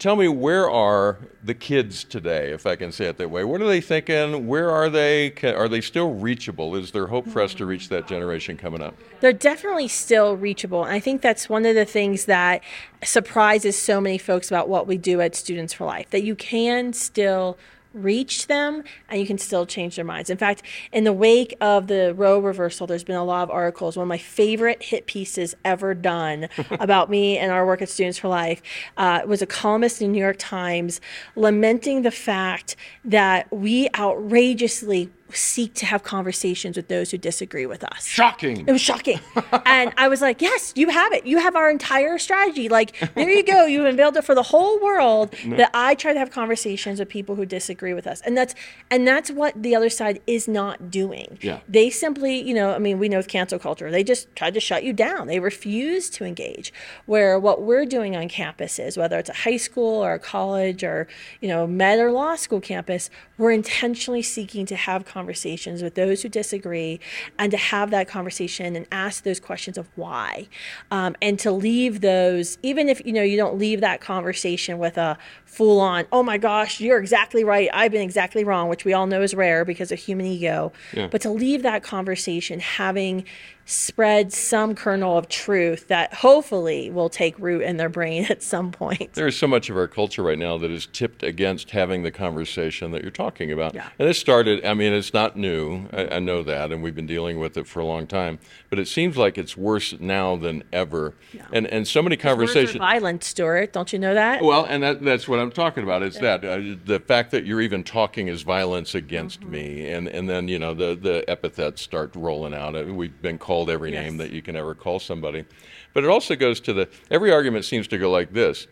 Tell 0.01 0.17
me, 0.17 0.29
where 0.29 0.71
are 0.71 1.19
the 1.45 1.53
kids 1.53 2.05
today, 2.05 2.53
if 2.55 2.65
I 2.65 2.75
can 2.75 2.91
say 2.91 3.05
it 3.05 3.19
that 3.19 3.29
way? 3.29 3.45
What 3.45 3.61
are 3.61 3.67
they 3.67 3.83
thinking? 3.83 4.47
Where 4.47 4.71
are 4.71 4.89
they? 4.89 5.35
Are 5.43 5.69
they 5.69 5.83
still 5.83 6.15
reachable? 6.15 6.75
Is 6.75 6.93
there 6.93 7.09
hope 7.09 7.29
for 7.29 7.43
us 7.43 7.53
to 7.57 7.67
reach 7.67 7.91
that 7.91 8.09
generation 8.09 8.57
coming 8.57 8.81
up? 8.81 8.95
They're 9.21 9.35
definitely 9.35 9.89
still 9.89 10.39
reachable. 10.39 10.85
And 10.85 10.95
I 10.95 11.01
think 11.01 11.21
that's 11.21 11.51
one 11.51 11.67
of 11.67 11.75
the 11.75 11.85
things 11.85 12.25
that 12.25 12.63
surprises 13.05 13.79
so 13.79 14.01
many 14.01 14.17
folks 14.17 14.51
about 14.51 14.71
what 14.71 14.87
we 14.87 14.97
do 14.97 15.21
at 15.21 15.35
Students 15.35 15.75
for 15.75 15.85
Life, 15.85 16.09
that 16.09 16.23
you 16.23 16.35
can 16.35 16.95
still 16.95 17.59
reach 17.93 18.47
them 18.47 18.83
and 19.09 19.21
you 19.21 19.27
can 19.27 19.39
still 19.39 19.67
change 19.67 19.97
their 19.97 20.05
minds. 20.05 20.31
In 20.31 20.37
fact, 20.37 20.63
in 20.93 21.05
the 21.05 21.13
wake 21.13 21.57
of 21.61 21.87
the 21.87 22.15
Roe 22.15 22.39
reversal, 22.39 22.87
there's 22.87 23.05
been 23.05 23.17
a 23.17 23.25
lot 23.25 23.43
of 23.43 23.51
articles. 23.51 23.97
One 23.97 24.05
of 24.05 24.09
my 24.09 24.19
favorite 24.19 24.83
hit 24.83 25.07
pieces 25.07 25.55
ever 25.65 25.95
done 25.95 26.49
about 26.71 27.11
me 27.11 27.39
and 27.39 27.51
our 27.53 27.67
work 27.67 27.83
at 27.83 27.89
Students 27.89 28.19
for 28.19 28.29
Life 28.29 28.63
uh, 28.97 29.23
was 29.27 29.43
a 29.43 29.47
columnist 29.47 30.01
in 30.01 30.09
the 30.09 30.13
New 30.13 30.23
York 30.23 30.37
Times 30.39 31.01
lamenting 31.37 32.03
the 32.03 32.11
fact 32.11 32.77
that 33.05 33.51
we 33.53 33.89
outrageously 33.99 35.11
seek 35.37 35.75
to 35.75 35.87
have 35.87 36.03
conversations 36.03 36.77
with 36.77 36.89
those 36.89 37.11
who 37.11 37.19
disagree 37.19 37.67
with 37.67 37.85
us. 37.85 38.07
Shocking. 38.07 38.67
It 38.67 38.73
was 38.73 38.81
shocking. 38.81 39.21
and 39.67 39.93
I 39.97 40.09
was 40.09 40.21
like, 40.21 40.41
yes, 40.41 40.73
you 40.77 40.89
have 40.89 41.13
it. 41.13 41.27
You 41.27 41.39
have 41.39 41.57
our 41.57 41.71
entire 41.71 42.19
strategy. 42.19 42.69
Like, 42.69 42.97
there 43.15 43.31
you 43.31 43.43
go. 43.43 43.67
You've 43.67 43.87
unveiled 43.87 44.17
it 44.17 44.25
for 44.25 44.35
the 44.35 44.43
whole 44.43 44.81
world 44.81 45.35
no. 45.45 45.57
that 45.57 45.71
I 45.75 45.95
try 45.95 46.13
to 46.13 46.19
have 46.19 46.31
conversations 46.31 46.99
with 46.99 47.09
people 47.09 47.37
who 47.37 47.47
disagree 47.47 47.95
with 47.95 48.07
us. 48.07 48.21
And 48.23 48.37
that's 48.37 48.55
and 48.91 49.07
that's 49.07 49.31
what 49.31 49.61
the 49.61 49.75
other 49.75 49.91
side 49.91 50.21
is 50.27 50.49
not 50.49 50.91
doing. 50.91 51.39
Yeah. 51.41 51.61
They 51.69 51.91
simply, 51.91 52.41
you 52.41 52.55
know, 52.55 52.75
I 52.75 52.79
mean, 52.79 52.99
we 52.99 53.09
know 53.09 53.19
with 53.19 53.29
cancel 53.29 53.59
culture, 53.59 53.91
they 53.91 54.05
just 54.05 54.35
tried 54.37 54.55
to 54.55 54.61
shut 54.61 54.85
you 54.85 54.93
down. 54.93 55.27
They 55.27 55.41
refuse 55.41 56.11
to 56.11 56.25
engage. 56.25 56.73
Where 57.07 57.39
what 57.39 57.63
we're 57.63 57.87
doing 57.87 58.17
on 58.17 58.29
campus 58.29 58.79
is, 58.79 58.97
whether 58.97 59.19
it's 59.19 59.31
a 59.31 59.35
high 59.35 59.57
school 59.57 60.05
or 60.05 60.15
a 60.15 60.19
college 60.19 60.85
or, 60.85 61.09
you 61.41 61.49
know, 61.49 61.67
med 61.67 61.99
or 61.99 62.13
law 62.13 62.37
school 62.37 62.61
campus, 62.61 63.11
we're 63.39 63.53
intentionally 63.53 64.23
seeking 64.23 64.67
to 64.67 64.77
have 64.77 65.05
conversations 65.05 65.20
conversations 65.21 65.83
with 65.83 65.97
those 65.97 66.23
who 66.23 66.29
disagree 66.31 66.99
and 67.39 67.51
to 67.51 67.59
have 67.59 67.91
that 67.91 68.09
conversation 68.09 68.75
and 68.75 68.87
ask 68.91 69.23
those 69.23 69.39
questions 69.39 69.77
of 69.77 69.87
why. 69.95 70.49
Um, 70.91 71.15
and 71.21 71.39
to 71.41 71.53
leave 71.53 72.01
those 72.01 72.57
even 72.63 72.89
if 72.89 73.05
you 73.05 73.13
know 73.13 73.23
you 73.23 73.37
don't 73.37 73.59
leave 73.59 73.83
that 73.83 74.01
conversation 74.01 74.79
with 74.79 74.97
a 74.97 75.19
full 75.45 75.79
on 75.81 76.07
oh 76.11 76.23
my 76.23 76.39
gosh 76.39 76.81
you're 76.81 76.99
exactly 76.99 77.45
right. 77.45 77.69
I've 77.75 77.93
been 77.93 78.01
exactly 78.01 78.45
wrong 78.45 78.71
which 78.71 78.87
we 78.87 78.95
all 78.95 79.07
know 79.07 79.21
is 79.21 79.35
rare 79.35 79.65
because 79.67 79.93
of 79.93 79.99
human 79.99 80.25
ego. 80.25 80.73
Yeah. 80.95 81.09
but 81.09 81.21
to 81.21 81.31
leave 81.31 81.63
that 81.65 81.83
conversation 81.83 82.61
having 82.61 83.25
spread 83.65 84.33
some 84.33 84.75
kernel 84.75 85.17
of 85.17 85.29
truth 85.29 85.89
that 85.89 86.13
hopefully 86.15 86.91
will 86.91 87.09
take 87.09 87.39
root 87.39 87.63
in 87.63 87.77
their 87.77 87.89
brain 87.89 88.27
at 88.31 88.43
some 88.43 88.71
point. 88.73 89.15
There 89.15 89.27
is 89.27 89.37
so 89.37 89.47
much 89.47 89.71
of 89.71 89.77
our 89.77 89.87
culture 89.89 90.23
right 90.23 90.39
now 90.39 90.59
that 90.59 90.71
is 90.71 90.87
tipped 90.87 91.23
against 91.23 91.71
having 91.71 92.03
the 92.03 92.11
conversation 92.11 92.91
that 92.93 93.03
you're 93.03 93.11
talking 93.11 93.51
about. 93.53 93.75
Yeah. 93.75 93.89
And 93.99 94.09
this 94.09 94.19
started, 94.19 94.65
I 94.65 94.75
mean, 94.75 94.93
it's 94.93 95.15
not 95.15 95.37
new. 95.37 95.87
I, 95.93 96.17
I 96.17 96.19
know 96.19 96.43
that, 96.43 96.73
and 96.73 96.83
we've 96.83 96.95
been 96.95 97.07
dealing 97.07 97.39
with 97.39 97.57
it 97.57 97.67
for 97.67 97.81
a 97.81 97.85
long 97.85 98.07
time. 98.07 98.39
But 98.69 98.79
it 98.79 98.89
seems 98.89 99.17
like 99.17 99.39
it's 99.39 99.57
worse 99.57 99.95
now 100.01 100.37
than 100.37 100.63
ever. 100.73 101.15
Yeah. 101.33 101.47
And, 101.53 101.67
and 101.69 101.87
so 101.87 102.03
many 102.03 102.17
conversations. 102.17 102.77
violent, 102.77 103.25
Stuart. 103.25 103.73
Don't 103.73 103.93
you 103.93 103.99
know 103.99 104.15
that? 104.15 104.43
Well, 104.43 104.65
and 104.65 104.83
that, 104.83 105.03
that's 105.03 105.27
what 105.29 105.39
I'm 105.39 105.51
talking 105.51 105.83
about. 105.83 106.03
It's 106.03 106.19
that 106.19 106.45
uh, 106.45 106.59
the 106.85 107.01
fact 107.01 107.31
that 107.31 107.47
you're 107.47 107.61
even 107.61 107.85
talking 107.85 108.29
is 108.29 108.43
violence 108.43 108.95
against 108.95 109.21
Mm-hmm. 109.41 109.51
me, 109.51 109.91
and 109.91 110.09
and 110.09 110.29
then 110.31 110.49
you 110.49 110.59
know 110.59 110.73
the 110.73 110.97
the 111.01 111.25
epithets 111.29 111.83
start 111.83 112.17
rolling 112.17 112.55
out. 112.55 112.75
Uh, 112.75 112.85
We've 112.85 113.21
been 113.21 113.39
called 113.39 113.60
every 113.69 113.91
name 113.91 114.17
that 114.19 114.31
you 114.31 114.41
can 114.41 114.57
ever 114.57 114.75
call 114.75 114.99
somebody, 115.01 115.45
but 115.93 116.05
it 116.05 116.09
also 116.09 116.37
goes 116.37 116.61
to 116.61 116.73
the 116.73 116.89
every 117.11 117.33
argument 117.33 117.65
seems 117.65 117.87
to 117.89 117.99
go 117.99 118.11
like 118.11 118.33
this: 118.33 118.67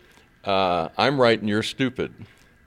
uh, 0.45 0.88
I'm 0.97 1.21
right 1.21 1.38
and 1.38 1.49
you're 1.49 1.62
stupid, 1.64 2.14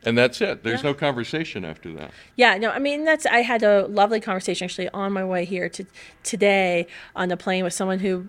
and 0.06 0.18
that's 0.18 0.42
it. 0.42 0.64
There's 0.64 0.84
Yeah. 0.84 0.90
no 0.90 0.94
conversation 0.94 1.64
after 1.66 1.92
that. 1.94 2.12
Yeah, 2.36 2.58
no, 2.58 2.70
I 2.70 2.80
mean 2.80 3.06
that's 3.06 3.26
I 3.26 3.40
had 3.40 3.64
a 3.64 3.88
lovely 3.88 4.20
conversation 4.20 4.66
actually 4.66 4.90
on 4.90 5.14
my 5.14 5.24
way 5.26 5.46
here 5.46 5.70
to 5.70 5.86
today 6.24 6.88
on 7.16 7.30
the 7.30 7.38
plane 7.38 7.64
with 7.64 7.74
someone 7.74 8.00
who 8.00 8.28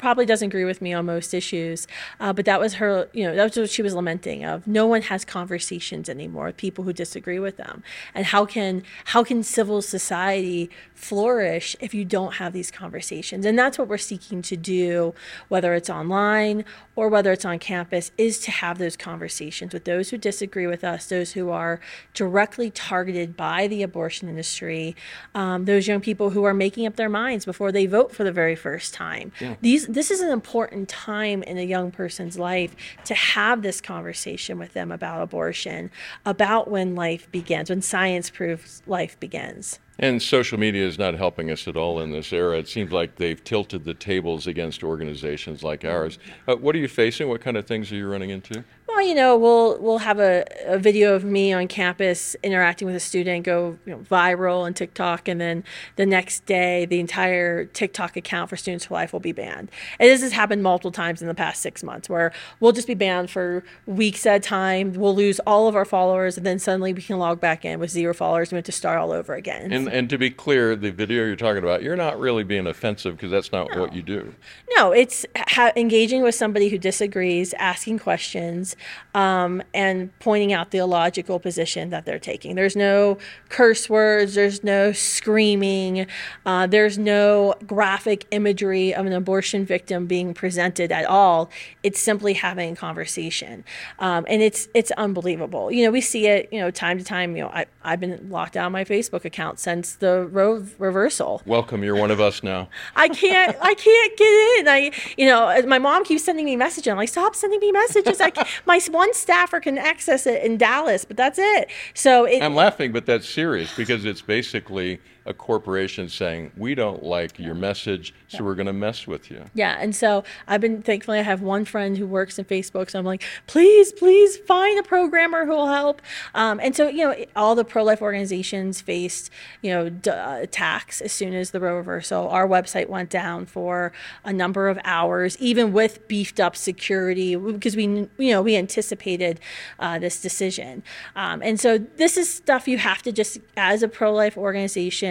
probably 0.00 0.26
doesn't 0.26 0.48
agree 0.48 0.64
with 0.64 0.82
me 0.82 0.92
on 0.92 1.06
most 1.06 1.34
issues, 1.34 1.86
uh, 2.18 2.32
but 2.32 2.44
that 2.46 2.58
was 2.58 2.74
her. 2.74 3.08
You 3.12 3.24
know, 3.24 3.36
that 3.36 3.44
was 3.44 3.56
what 3.56 3.70
she 3.70 3.82
was 3.82 3.94
lamenting 3.94 4.44
of. 4.44 4.66
No 4.66 4.86
one 4.86 5.02
has 5.02 5.24
conversations 5.24 6.08
anymore 6.08 6.46
with 6.46 6.56
people 6.56 6.84
who 6.84 6.92
disagree 6.92 7.38
with 7.38 7.56
them, 7.56 7.82
and 8.14 8.26
how 8.26 8.44
can 8.46 8.82
how 9.06 9.22
can 9.22 9.42
civil 9.42 9.82
society 9.82 10.70
flourish 10.94 11.76
if 11.80 11.94
you 11.94 12.04
don't 12.04 12.34
have 12.34 12.52
these 12.52 12.70
conversations? 12.70 13.46
And 13.46 13.58
that's 13.58 13.78
what 13.78 13.88
we're 13.88 13.98
seeking 13.98 14.42
to 14.42 14.56
do, 14.56 15.14
whether 15.48 15.74
it's 15.74 15.90
online 15.90 16.64
or 16.96 17.08
whether 17.08 17.32
it's 17.32 17.44
on 17.44 17.58
campus, 17.58 18.10
is 18.18 18.38
to 18.40 18.50
have 18.50 18.78
those 18.78 18.96
conversations 18.96 19.72
with 19.72 19.84
those 19.84 20.10
who 20.10 20.18
disagree 20.18 20.66
with 20.66 20.84
us, 20.84 21.06
those 21.06 21.32
who 21.32 21.50
are 21.50 21.80
directly 22.14 22.70
targeted 22.70 23.36
by 23.36 23.66
the 23.66 23.82
abortion 23.82 24.28
industry, 24.28 24.94
um, 25.34 25.64
those 25.64 25.86
young 25.86 26.00
people 26.00 26.30
who 26.30 26.44
are 26.44 26.54
making 26.54 26.86
up 26.86 26.96
their 26.96 27.08
minds 27.08 27.44
before 27.44 27.72
they 27.72 27.86
vote 27.86 28.14
for 28.14 28.24
the 28.24 28.32
very 28.32 28.54
first 28.54 28.92
time. 28.92 29.32
These 29.60 29.86
this 29.94 30.10
is 30.10 30.20
an 30.20 30.30
important 30.30 30.88
time 30.88 31.42
in 31.42 31.58
a 31.58 31.62
young 31.62 31.90
person's 31.90 32.38
life 32.38 32.74
to 33.04 33.14
have 33.14 33.62
this 33.62 33.80
conversation 33.80 34.58
with 34.58 34.72
them 34.72 34.92
about 34.92 35.22
abortion, 35.22 35.90
about 36.24 36.70
when 36.70 36.94
life 36.94 37.30
begins, 37.32 37.70
when 37.70 37.82
science 37.82 38.30
proves 38.30 38.82
life 38.86 39.18
begins. 39.18 39.78
And 39.98 40.22
social 40.22 40.58
media 40.58 40.86
is 40.86 40.98
not 40.98 41.14
helping 41.14 41.50
us 41.50 41.68
at 41.68 41.76
all 41.76 42.00
in 42.00 42.10
this 42.10 42.32
era. 42.32 42.56
It 42.58 42.68
seems 42.68 42.90
like 42.90 43.16
they've 43.16 43.42
tilted 43.44 43.84
the 43.84 43.92
tables 43.92 44.46
against 44.46 44.82
organizations 44.82 45.62
like 45.62 45.84
ours. 45.84 46.18
Uh, 46.48 46.56
what 46.56 46.74
are 46.74 46.78
you 46.78 46.88
facing? 46.88 47.28
What 47.28 47.42
kind 47.42 47.58
of 47.58 47.66
things 47.66 47.92
are 47.92 47.96
you 47.96 48.08
running 48.08 48.30
into? 48.30 48.64
Well, 49.00 49.08
you 49.08 49.14
know, 49.14 49.34
we'll 49.34 49.78
we'll 49.78 49.96
have 49.96 50.18
a, 50.18 50.44
a 50.66 50.78
video 50.78 51.14
of 51.14 51.24
me 51.24 51.54
on 51.54 51.68
campus 51.68 52.36
interacting 52.42 52.84
with 52.84 52.94
a 52.94 53.00
student 53.00 53.46
go 53.46 53.78
you 53.86 53.92
know, 53.92 53.98
viral 54.00 54.60
on 54.64 54.74
TikTok, 54.74 55.26
and 55.26 55.40
then 55.40 55.64
the 55.96 56.04
next 56.04 56.44
day, 56.44 56.84
the 56.84 57.00
entire 57.00 57.64
TikTok 57.64 58.18
account 58.18 58.50
for 58.50 58.58
Students 58.58 58.84
for 58.84 58.92
Life 58.92 59.14
will 59.14 59.20
be 59.20 59.32
banned. 59.32 59.70
And 59.98 60.10
this 60.10 60.20
has 60.20 60.32
happened 60.32 60.62
multiple 60.62 60.92
times 60.92 61.22
in 61.22 61.28
the 61.28 61.34
past 61.34 61.62
six 61.62 61.82
months, 61.82 62.10
where 62.10 62.30
we'll 62.60 62.72
just 62.72 62.86
be 62.86 62.92
banned 62.92 63.30
for 63.30 63.64
weeks 63.86 64.26
at 64.26 64.36
a 64.36 64.40
time. 64.40 64.92
We'll 64.92 65.16
lose 65.16 65.40
all 65.46 65.66
of 65.66 65.74
our 65.74 65.86
followers, 65.86 66.36
and 66.36 66.44
then 66.44 66.58
suddenly 66.58 66.92
we 66.92 67.00
can 67.00 67.18
log 67.18 67.40
back 67.40 67.64
in 67.64 67.80
with 67.80 67.88
zero 67.88 68.12
followers, 68.12 68.50
and 68.50 68.56
we 68.56 68.58
have 68.58 68.66
to 68.66 68.72
start 68.72 68.98
all 68.98 69.12
over 69.12 69.32
again. 69.32 69.72
And, 69.72 69.88
and 69.88 70.10
to 70.10 70.18
be 70.18 70.28
clear, 70.28 70.76
the 70.76 70.92
video 70.92 71.24
you're 71.24 71.36
talking 71.36 71.62
about, 71.62 71.82
you're 71.82 71.96
not 71.96 72.20
really 72.20 72.44
being 72.44 72.66
offensive 72.66 73.16
because 73.16 73.30
that's 73.30 73.50
not 73.50 73.74
what 73.78 73.94
you 73.94 74.02
do. 74.02 74.34
No, 74.76 74.92
it's 74.92 75.24
ha- 75.48 75.72
engaging 75.74 76.22
with 76.22 76.34
somebody 76.34 76.68
who 76.68 76.76
disagrees, 76.76 77.54
asking 77.54 77.98
questions, 78.00 78.76
um, 79.14 79.62
and 79.74 80.16
pointing 80.20 80.52
out 80.52 80.70
the 80.70 80.78
illogical 80.78 81.38
position 81.38 81.90
that 81.90 82.04
they're 82.04 82.18
taking. 82.18 82.54
There's 82.54 82.76
no 82.76 83.18
curse 83.48 83.88
words, 83.88 84.34
there's 84.34 84.62
no 84.62 84.92
screaming, 84.92 86.06
uh, 86.46 86.66
there's 86.66 86.98
no 86.98 87.54
graphic 87.66 88.26
imagery 88.30 88.94
of 88.94 89.06
an 89.06 89.12
abortion 89.12 89.64
victim 89.64 90.06
being 90.06 90.34
presented 90.34 90.92
at 90.92 91.04
all. 91.04 91.50
It's 91.82 92.00
simply 92.00 92.34
having 92.34 92.72
a 92.72 92.76
conversation, 92.76 93.64
um, 93.98 94.24
and 94.28 94.42
it's 94.42 94.68
it's 94.74 94.90
unbelievable. 94.92 95.70
You 95.70 95.84
know, 95.84 95.90
we 95.90 96.00
see 96.00 96.26
it. 96.26 96.48
You 96.52 96.60
know, 96.60 96.70
time 96.70 96.98
to 96.98 97.04
time. 97.04 97.36
You 97.36 97.44
know, 97.44 97.50
I 97.50 97.66
I've 97.82 98.00
been 98.00 98.30
locked 98.30 98.56
out 98.56 98.66
of 98.66 98.72
my 98.72 98.84
Facebook 98.84 99.24
account 99.24 99.58
since 99.58 99.96
the 99.96 100.26
Roe 100.30 100.64
reversal. 100.78 101.42
Welcome, 101.46 101.82
you're 101.82 101.96
one 101.96 102.10
of 102.10 102.20
us 102.20 102.42
now. 102.42 102.68
I 102.96 103.08
can't 103.08 103.56
I 103.60 103.74
can't 103.74 104.16
get 104.16 104.58
in. 104.58 104.68
I 104.68 104.90
you 105.16 105.26
know 105.26 105.62
my 105.66 105.78
mom 105.78 106.04
keeps 106.04 106.24
sending 106.24 106.44
me 106.44 106.56
messages. 106.56 106.90
I'm 106.90 106.96
like, 106.96 107.08
stop 107.08 107.34
sending 107.34 107.60
me 107.60 107.72
messages. 107.72 108.20
I, 108.20 108.32
my 108.66 108.78
one 108.88 109.12
staffer 109.14 109.60
can 109.60 109.78
access 109.78 110.26
it 110.26 110.42
in 110.42 110.56
Dallas, 110.56 111.04
but 111.04 111.16
that's 111.16 111.38
it. 111.38 111.70
So 111.94 112.24
it, 112.24 112.42
I'm 112.42 112.54
laughing, 112.54 112.92
but 112.92 113.06
that's 113.06 113.28
serious 113.28 113.74
because 113.76 114.04
it's 114.04 114.22
basically 114.22 115.00
a 115.26 115.34
corporation 115.34 116.08
saying, 116.08 116.52
we 116.56 116.74
don't 116.74 117.02
like 117.02 117.38
your 117.38 117.54
message, 117.54 118.14
so 118.28 118.42
we're 118.42 118.54
going 118.54 118.66
to 118.66 118.72
mess 118.72 119.06
with 119.06 119.30
you. 119.30 119.44
Yeah, 119.54 119.76
and 119.78 119.94
so 119.94 120.24
I've 120.48 120.60
been 120.60 120.82
thankfully 120.82 121.18
I 121.18 121.22
have 121.22 121.42
one 121.42 121.64
friend 121.64 121.98
who 121.98 122.06
works 122.06 122.38
in 122.38 122.44
Facebook, 122.44 122.90
so 122.90 122.98
I'm 122.98 123.04
like, 123.04 123.22
please, 123.46 123.92
please 123.92 124.38
find 124.38 124.78
a 124.78 124.82
programmer 124.82 125.44
who 125.44 125.52
will 125.52 125.66
help. 125.66 126.00
Um, 126.34 126.58
and 126.62 126.74
so 126.74 126.88
you 126.88 127.04
know, 127.04 127.24
all 127.36 127.54
the 127.54 127.64
pro 127.64 127.82
life 127.82 128.00
organizations 128.00 128.80
faced 128.80 129.30
you 129.60 129.70
know 129.70 129.90
d- 129.90 130.10
uh, 130.10 130.38
attacks 130.38 131.00
as 131.00 131.12
soon 131.12 131.34
as 131.34 131.50
the 131.50 131.60
Roe 131.60 131.76
reversal. 131.76 132.28
Our 132.28 132.48
website 132.48 132.88
went 132.88 133.10
down 133.10 133.46
for 133.46 133.92
a 134.24 134.32
number 134.32 134.68
of 134.68 134.78
hours, 134.84 135.36
even 135.38 135.72
with 135.72 136.06
beefed 136.08 136.40
up 136.40 136.56
security, 136.56 137.36
because 137.36 137.76
we 137.76 138.08
you 138.18 138.30
know 138.32 138.40
we 138.40 138.56
anticipated 138.56 139.38
uh, 139.78 139.98
this 139.98 140.22
decision. 140.22 140.82
Um, 141.14 141.42
and 141.42 141.60
so 141.60 141.78
this 141.78 142.16
is 142.16 142.32
stuff 142.32 142.66
you 142.66 142.78
have 142.78 143.02
to 143.02 143.12
just 143.12 143.38
as 143.56 143.82
a 143.82 143.88
pro 143.88 144.12
life 144.12 144.38
organization 144.38 145.09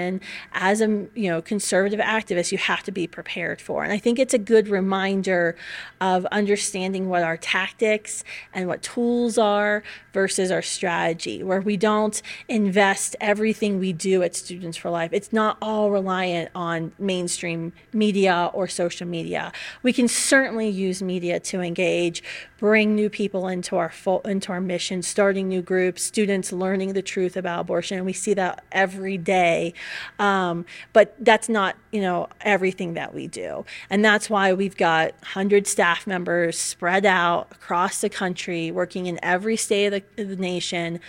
as 0.54 0.82
a 0.82 0.88
you 1.14 1.30
know 1.30 1.42
conservative 1.42 2.00
activist 2.00 2.52
you 2.52 2.58
have 2.58 2.84
to 2.84 2.92
be 2.92 3.08
prepared 3.08 3.62
for. 3.62 3.84
And 3.84 3.94
i 3.94 3.98
think 3.98 4.20
it's 4.20 4.34
a 4.34 4.40
good 4.40 4.68
reminder 4.68 5.56
of 6.02 6.26
understanding 6.28 7.10
what 7.10 7.24
our 7.24 7.38
tactics 7.38 8.24
and 8.54 8.68
what 8.68 8.82
tools 8.82 9.38
are 9.38 9.84
versus 10.14 10.52
our 10.52 10.62
strategy 10.62 11.44
where 11.44 11.62
we 11.62 11.78
don't 11.78 12.22
invest 12.48 13.16
everything 13.20 13.80
we 13.80 13.94
do 13.94 14.24
at 14.24 14.36
students 14.36 14.78
for 14.78 14.90
life. 14.90 15.12
It's 15.14 15.32
not 15.32 15.58
all 15.62 15.92
reliant 15.92 16.50
on 16.56 16.92
mainstream 17.00 17.74
media 17.94 18.50
or 18.54 18.68
social 18.68 19.08
media. 19.08 19.52
We 19.84 19.94
can 19.94 20.08
certainly 20.08 20.70
use 20.70 21.02
media 21.02 21.40
to 21.40 21.62
engage 21.62 22.24
bring 22.60 22.96
new 22.96 23.10
people 23.10 23.48
into 23.48 23.76
our 23.78 23.90
full, 23.90 24.22
into 24.22 24.52
our 24.52 24.62
mission 24.62 25.02
starting 25.02 25.48
new 25.48 25.62
groups 25.62 26.04
students 26.04 26.52
learning 26.52 26.94
the 26.94 27.02
truth 27.02 27.38
about 27.38 27.62
abortion 27.62 27.98
and 27.98 28.06
we 28.06 28.14
see 28.14 28.34
that 28.34 28.64
every 28.72 29.18
day 29.18 29.74
um, 30.20 30.66
but 30.94 31.16
that's 31.20 31.50
not, 31.50 31.76
you 31.92 32.02
know, 32.02 32.28
everything 32.42 32.94
that 32.94 33.14
we 33.14 33.28
do. 33.28 33.66
And 33.90 34.04
that's 34.04 34.30
why 34.30 34.54
we've 34.54 34.78
got 34.78 35.12
100 35.22 35.68
staff 35.68 36.08
members 36.08 36.58
spread 36.58 37.06
out 37.06 37.48
across 37.52 38.02
the 38.02 38.10
country, 38.10 38.72
working 38.72 39.06
in 39.06 39.20
every 39.24 39.58
state 39.58 39.94
of 39.94 40.04
the, 40.16 40.24
the 40.24 40.36
nation, 40.36 41.00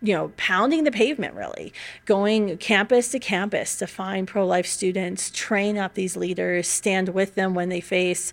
you 0.00 0.14
know, 0.14 0.32
pounding 0.36 0.84
the 0.84 0.90
pavement 0.90 1.34
really, 1.34 1.72
going 2.04 2.56
campus 2.58 3.10
to 3.12 3.18
campus 3.18 3.76
to 3.76 3.86
find 3.86 4.26
pro 4.26 4.46
life 4.46 4.66
students, 4.66 5.30
train 5.30 5.78
up 5.78 5.94
these 5.94 6.16
leaders, 6.16 6.68
stand 6.68 7.10
with 7.10 7.34
them 7.34 7.54
when 7.54 7.68
they 7.68 7.80
face 7.80 8.32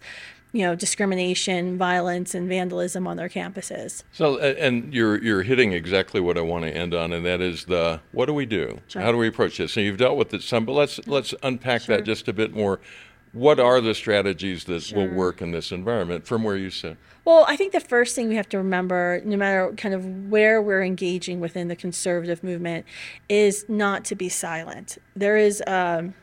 you 0.51 0.63
know 0.63 0.75
discrimination 0.75 1.77
violence 1.77 2.34
and 2.34 2.50
vandalism 2.50 3.08
on 3.08 3.18
their 3.18 3.29
campuses 3.29 4.03
So, 4.12 4.39
and 4.39 4.94
you're 4.94 5.22
you're 5.24 5.44
hitting 5.44 5.74
exactly 5.74 6.20
what 6.20 6.38
I 6.38 6.41
want 6.41 6.65
to 6.65 6.72
end 6.75 6.94
on, 6.94 7.13
and 7.13 7.25
that 7.25 7.41
is 7.41 7.65
the 7.65 8.01
what 8.12 8.25
do 8.25 8.34
we 8.34 8.46
do? 8.46 8.79
Sure. 8.88 9.01
How 9.01 9.12
do 9.12 9.18
we 9.18 9.27
approach 9.27 9.58
this? 9.58 9.77
And 9.77 9.86
you've 9.86 9.98
dealt 9.98 10.18
with 10.18 10.34
it 10.34 10.41
some, 10.41 10.65
but 10.65 10.74
let's 10.74 11.00
let's 11.08 11.34
unpack 11.44 11.82
Sure. 11.82 11.98
that 11.98 12.03
just 12.03 12.27
a 12.27 12.34
bit 12.34 12.53
more. 12.53 12.79
What 13.32 13.60
are 13.60 13.79
the 13.79 13.94
strategies 13.94 14.63
that 14.63 14.91
will 14.96 15.08
work 15.08 15.39
in 15.39 15.51
this 15.51 15.72
environment 15.72 16.25
from 16.25 16.44
where 16.44 16.58
you 16.58 16.72
sit? 16.72 16.98
Well, 17.25 17.46
I 17.48 17.56
think 17.56 17.74
the 17.74 17.79
first 17.79 18.15
thing 18.15 18.27
we 18.27 18.36
have 18.36 18.50
to 18.50 18.58
remember, 18.58 19.22
no 19.24 19.38
matter 19.38 19.72
kind 19.77 19.94
of 19.94 20.32
where 20.32 20.60
we're 20.63 20.82
engaging 20.82 21.39
within 21.39 21.68
the 21.68 21.75
conservative 21.75 22.44
movement, 22.44 22.88
is 23.29 23.65
not 23.70 24.03
to 24.06 24.15
be 24.15 24.29
silent. 24.29 24.98
There 25.15 25.38
is 25.38 25.62
um, 25.68 26.15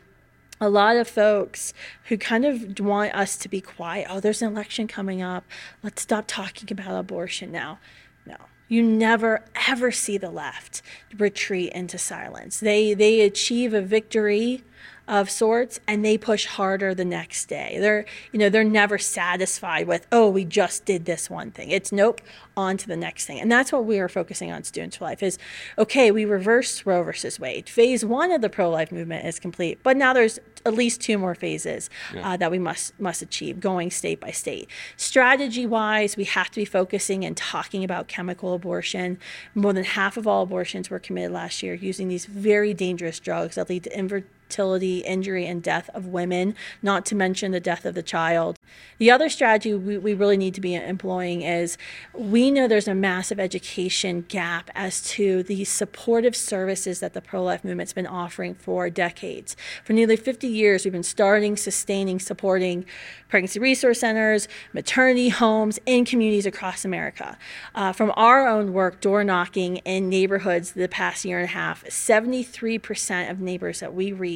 a 0.61 0.69
lot 0.69 0.97
of 0.97 1.09
folks 1.09 1.75
who 2.05 2.17
kind 2.17 2.45
of 2.45 2.79
want 2.81 3.15
us 3.15 3.37
to 3.39 3.49
be 3.49 3.61
quiet. 3.61 4.07
Oh, 4.09 4.21
there's 4.21 4.43
an 4.43 4.53
election 4.53 4.87
coming 4.87 5.23
up. 5.23 5.45
Let's 5.83 6.03
stop 6.03 6.25
talking 6.27 6.69
about 6.71 6.99
abortion 6.99 7.53
now. 7.53 7.79
No. 8.25 8.37
You 8.69 8.83
never 8.83 9.45
ever 9.69 9.93
see 9.93 10.19
the 10.19 10.31
left 10.31 10.83
retreat 11.17 11.73
into 11.73 11.99
silence. 11.99 12.59
They 12.61 12.95
they 12.95 13.21
achieve 13.21 13.75
a 13.75 13.83
victory 13.83 14.65
of 15.09 15.31
sorts 15.31 15.81
and 15.87 16.05
they 16.05 16.19
push 16.19 16.47
harder 16.47 16.95
the 16.95 17.05
next 17.05 17.47
day. 17.47 17.79
They're, 17.81 18.05
you 18.33 18.39
know, 18.39 18.49
they're 18.49 18.65
never 18.65 18.99
satisfied 18.99 19.87
with, 19.87 20.07
oh, 20.11 20.29
we 20.29 20.45
just 20.45 20.85
did 20.85 21.05
this 21.05 21.31
one 21.31 21.51
thing. 21.51 21.71
It's 21.71 21.93
nope, 21.93 22.21
on 22.57 22.77
to 22.79 22.89
the 22.89 22.97
next 22.97 23.27
thing. 23.27 23.41
And 23.41 23.51
that's 23.51 23.73
what 23.73 23.85
we 23.85 23.99
are 23.99 24.09
focusing 24.09 24.51
on 24.51 24.65
Students 24.65 24.97
for 24.97 25.05
Life 25.05 25.23
is 25.23 25.39
okay, 25.79 26.11
we 26.11 26.25
reversed 26.25 26.87
Roe 26.87 27.03
versus 27.03 27.39
Wade. 27.39 27.69
Phase 27.69 28.05
one 28.05 28.33
of 28.33 28.41
the 28.41 28.49
pro-life 28.49 28.91
movement 28.91 29.27
is 29.27 29.39
complete, 29.39 29.79
but 29.83 29.97
now 29.97 30.13
there's 30.13 30.39
at 30.65 30.75
least 30.75 31.01
two 31.01 31.17
more 31.17 31.35
phases 31.35 31.89
yeah. 32.13 32.33
uh, 32.33 32.37
that 32.37 32.51
we 32.51 32.59
must 32.59 32.99
must 32.99 33.23
achieve 33.23 33.61
going 33.61 33.91
state 33.91 34.19
by 34.21 34.33
state. 34.33 34.69
Strategy 34.97 35.65
wise, 35.65 36.17
we 36.17 36.25
have 36.25 36.51
to 36.51 36.57
be 36.57 36.65
focusing 36.65 37.25
and 37.25 37.37
talking 37.37 37.85
about 37.85 38.09
chemical 38.09 38.53
abortion. 38.55 39.19
More 39.55 39.73
than 39.73 39.85
half 39.85 40.17
of 40.17 40.27
all 40.27 40.43
abortions 40.43 40.91
were 40.91 40.99
committed 40.99 41.31
last 41.31 41.63
year 41.63 41.75
using 41.75 42.09
these 42.09 42.27
very 42.27 42.75
dangerous 42.75 43.21
drugs 43.21 43.55
that 43.55 43.69
lead 43.69 43.85
to 43.85 43.97
infer- 43.97 44.25
fertility, 44.47 44.99
injury, 44.99 45.45
and 45.47 45.63
death 45.63 45.91
of 45.93 46.07
women, 46.07 46.55
not 46.81 47.05
to 47.07 47.15
mention 47.15 47.51
the 47.51 47.61
death 47.61 47.85
of 47.85 47.95
the 47.95 48.03
child. 48.03 48.59
The 48.99 49.11
other 49.11 49.29
strategy 49.29 49.75
we, 49.75 49.99
we 49.99 50.15
really 50.15 50.37
need 50.37 50.55
to 50.55 50.61
be 50.61 50.75
employing 50.75 51.43
is 51.43 51.77
we 52.15 52.51
know 52.51 52.69
there's 52.69 52.89
a 52.89 52.95
massive 52.95 53.41
education 53.41 54.25
gap 54.29 54.71
as 54.75 55.03
to 55.11 55.43
the 55.43 55.65
supportive 55.65 56.37
services 56.37 57.01
that 57.01 57.13
the 57.13 57.21
pro 57.21 57.43
life 57.43 57.65
movement's 57.65 57.93
been 57.93 58.07
offering 58.07 58.55
for 58.55 58.89
decades. 58.89 59.57
For 59.85 59.93
nearly 59.93 60.17
50 60.17 60.47
years, 60.47 60.85
we've 60.85 60.93
been 60.93 61.03
starting, 61.03 61.57
sustaining, 61.57 62.21
supporting 62.21 62.87
pregnancy 63.29 63.59
resource 63.59 64.01
centers, 64.01 64.47
maternity 64.73 65.29
homes 65.31 65.81
in 65.85 66.05
communities 66.05 66.47
across 66.47 66.85
America. 66.85 67.37
Uh, 67.75 67.93
from 67.93 68.13
our 68.17 68.47
own 68.47 68.73
work, 68.73 69.01
door 69.01 69.25
knocking 69.25 69.79
in 69.79 70.09
neighborhoods 70.09 70.73
the 70.73 70.89
past 70.89 71.25
year 71.25 71.39
and 71.39 71.47
a 71.47 71.53
half, 71.53 71.85
73% 71.85 73.31
of 73.31 73.41
neighbors 73.41 73.81
that 73.81 73.93
we 73.93 74.13
reach 74.13 74.36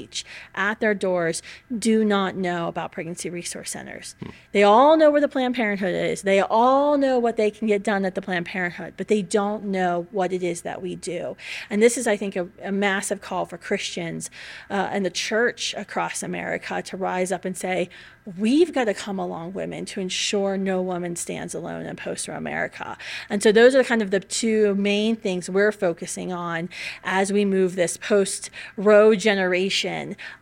at 0.55 0.81
their 0.81 0.95
doors 0.95 1.43
do 1.77 2.05
not 2.05 2.37
know 2.37 2.69
about 2.69 2.93
pregnancy 2.93 3.31
resource 3.31 3.71
centers. 3.71 4.15
Hmm. 4.21 4.31
They 4.53 4.63
all 4.63 4.97
know 4.97 5.11
where 5.11 5.21
the 5.21 5.29
Planned 5.29 5.55
Parenthood 5.55 5.95
is. 5.95 6.23
They 6.23 6.41
all 6.41 6.97
know 6.97 7.19
what 7.19 7.37
they 7.37 7.51
can 7.51 7.67
get 7.67 7.83
done 7.83 8.05
at 8.05 8.15
the 8.15 8.23
Planned 8.23 8.47
Parenthood, 8.47 8.95
but 8.97 9.09
they 9.09 9.23
don't 9.23 9.65
know 9.65 10.07
what 10.11 10.33
it 10.33 10.43
is 10.43 10.63
that 10.63 10.81
we 10.83 10.97
do. 10.97 11.37
And 11.69 11.83
this 11.83 11.97
is, 11.97 12.07
I 12.07 12.17
think, 12.17 12.37
a, 12.37 12.49
a 12.63 12.73
massive 12.73 13.21
call 13.21 13.47
for 13.47 13.59
Christians 13.59 14.31
uh, 14.71 14.89
and 14.93 15.05
the 15.05 15.11
church 15.11 15.75
across 15.77 16.23
America 16.23 16.83
to 16.83 16.97
rise 16.97 17.33
up 17.33 17.45
and 17.45 17.57
say, 17.57 17.89
we've 18.39 18.73
got 18.73 18.85
to 18.85 18.95
come 18.95 19.19
along 19.19 19.53
women 19.53 19.85
to 19.87 20.01
ensure 20.01 20.57
no 20.57 20.81
woman 20.83 21.17
stands 21.17 21.55
alone 21.55 21.87
in 21.87 21.97
post-Roe 21.97 22.37
America. 22.37 22.97
And 23.29 23.43
so 23.43 23.51
those 23.51 23.75
are 23.75 23.83
kind 23.83 24.03
of 24.03 24.11
the 24.11 24.21
two 24.21 24.75
main 24.75 25.17
things 25.17 25.49
we're 25.49 25.73
focusing 25.73 26.33
on 26.33 26.69
as 27.03 27.33
we 27.33 27.45
move 27.45 27.77
this 27.77 27.97
post-Roe 27.97 29.15
generation 29.15 29.90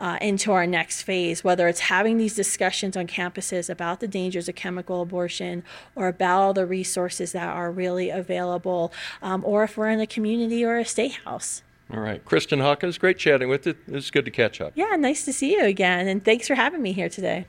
uh, 0.01 0.19
into 0.21 0.53
our 0.53 0.67
next 0.67 1.03
phase, 1.03 1.43
whether 1.43 1.69
it's 1.69 1.81
having 1.81 2.19
these 2.19 2.35
discussions 2.35 2.97
on 2.97 3.07
campuses 3.07 3.69
about 3.71 4.01
the 4.01 4.09
dangers 4.09 4.49
of 4.49 4.55
chemical 4.55 5.03
abortion 5.03 5.63
or 5.95 6.09
about 6.09 6.39
all 6.39 6.55
the 6.55 6.67
resources 6.67 7.33
that 7.33 7.49
are 7.49 7.71
really 7.71 8.11
available, 8.11 8.93
um, 9.23 9.43
or 9.45 9.65
if 9.65 9.77
we're 9.77 9.89
in 9.89 10.01
a 10.01 10.07
community 10.07 10.65
or 10.65 10.79
a 10.79 10.85
state 10.85 11.21
house. 11.25 11.63
All 11.93 12.01
right. 12.01 12.23
Kristan 12.25 12.61
Hawkins, 12.61 12.99
great 12.99 13.19
chatting 13.19 13.49
with 13.49 13.67
you. 13.67 13.75
It's 13.89 14.11
good 14.11 14.25
to 14.27 14.31
catch 14.31 14.61
up. 14.61 14.73
Yeah, 14.75 14.95
nice 14.97 15.25
to 15.25 15.33
see 15.33 15.53
you 15.53 15.65
again. 15.65 16.07
And 16.07 16.25
thanks 16.25 16.47
for 16.47 16.55
having 16.55 16.83
me 16.83 16.93
here 16.93 17.09
today. 17.09 17.47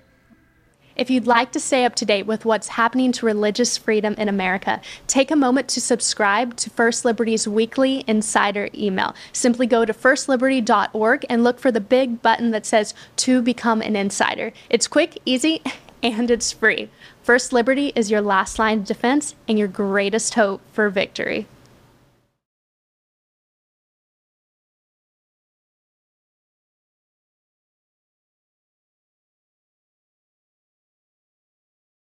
If 1.00 1.10
you'd 1.10 1.28
like 1.28 1.54
to 1.54 1.62
stay 1.62 1.86
up 1.86 1.96
to 1.96 2.06
date 2.06 2.26
with 2.26 2.44
what's 2.44 2.68
happening 2.68 3.14
to 3.14 3.26
religious 3.26 3.78
freedom 3.78 4.16
in 4.18 4.28
America, 4.28 4.82
take 5.08 5.32
a 5.32 5.36
moment 5.38 5.70
to 5.70 5.80
subscribe 5.80 6.58
to 6.58 6.70
First 6.70 7.06
Liberty's 7.06 7.48
weekly 7.48 8.04
insider 8.06 8.68
email. 8.76 9.16
Simply 9.32 9.66
go 9.66 9.86
to 9.86 9.94
firstliberty.org 9.94 11.26
and 11.30 11.42
look 11.42 11.58
for 11.58 11.72
the 11.72 11.80
big 11.80 12.22
button 12.22 12.52
that 12.52 12.66
says 12.66 12.94
to 13.16 13.42
become 13.42 13.82
an 13.82 13.96
insider. 13.96 14.52
It's 14.70 14.90
quick, 14.90 15.18
easy, 15.24 15.64
and 16.04 16.30
it's 16.30 16.52
free. 16.52 16.90
First 17.24 17.54
Liberty 17.54 17.94
is 17.96 18.12
your 18.12 18.20
last 18.20 18.60
line 18.60 18.80
of 18.80 18.86
defense 18.86 19.36
and 19.48 19.58
your 19.58 19.70
greatest 19.70 20.34
hope 20.34 20.60
for 20.74 20.90
victory. 20.90 21.48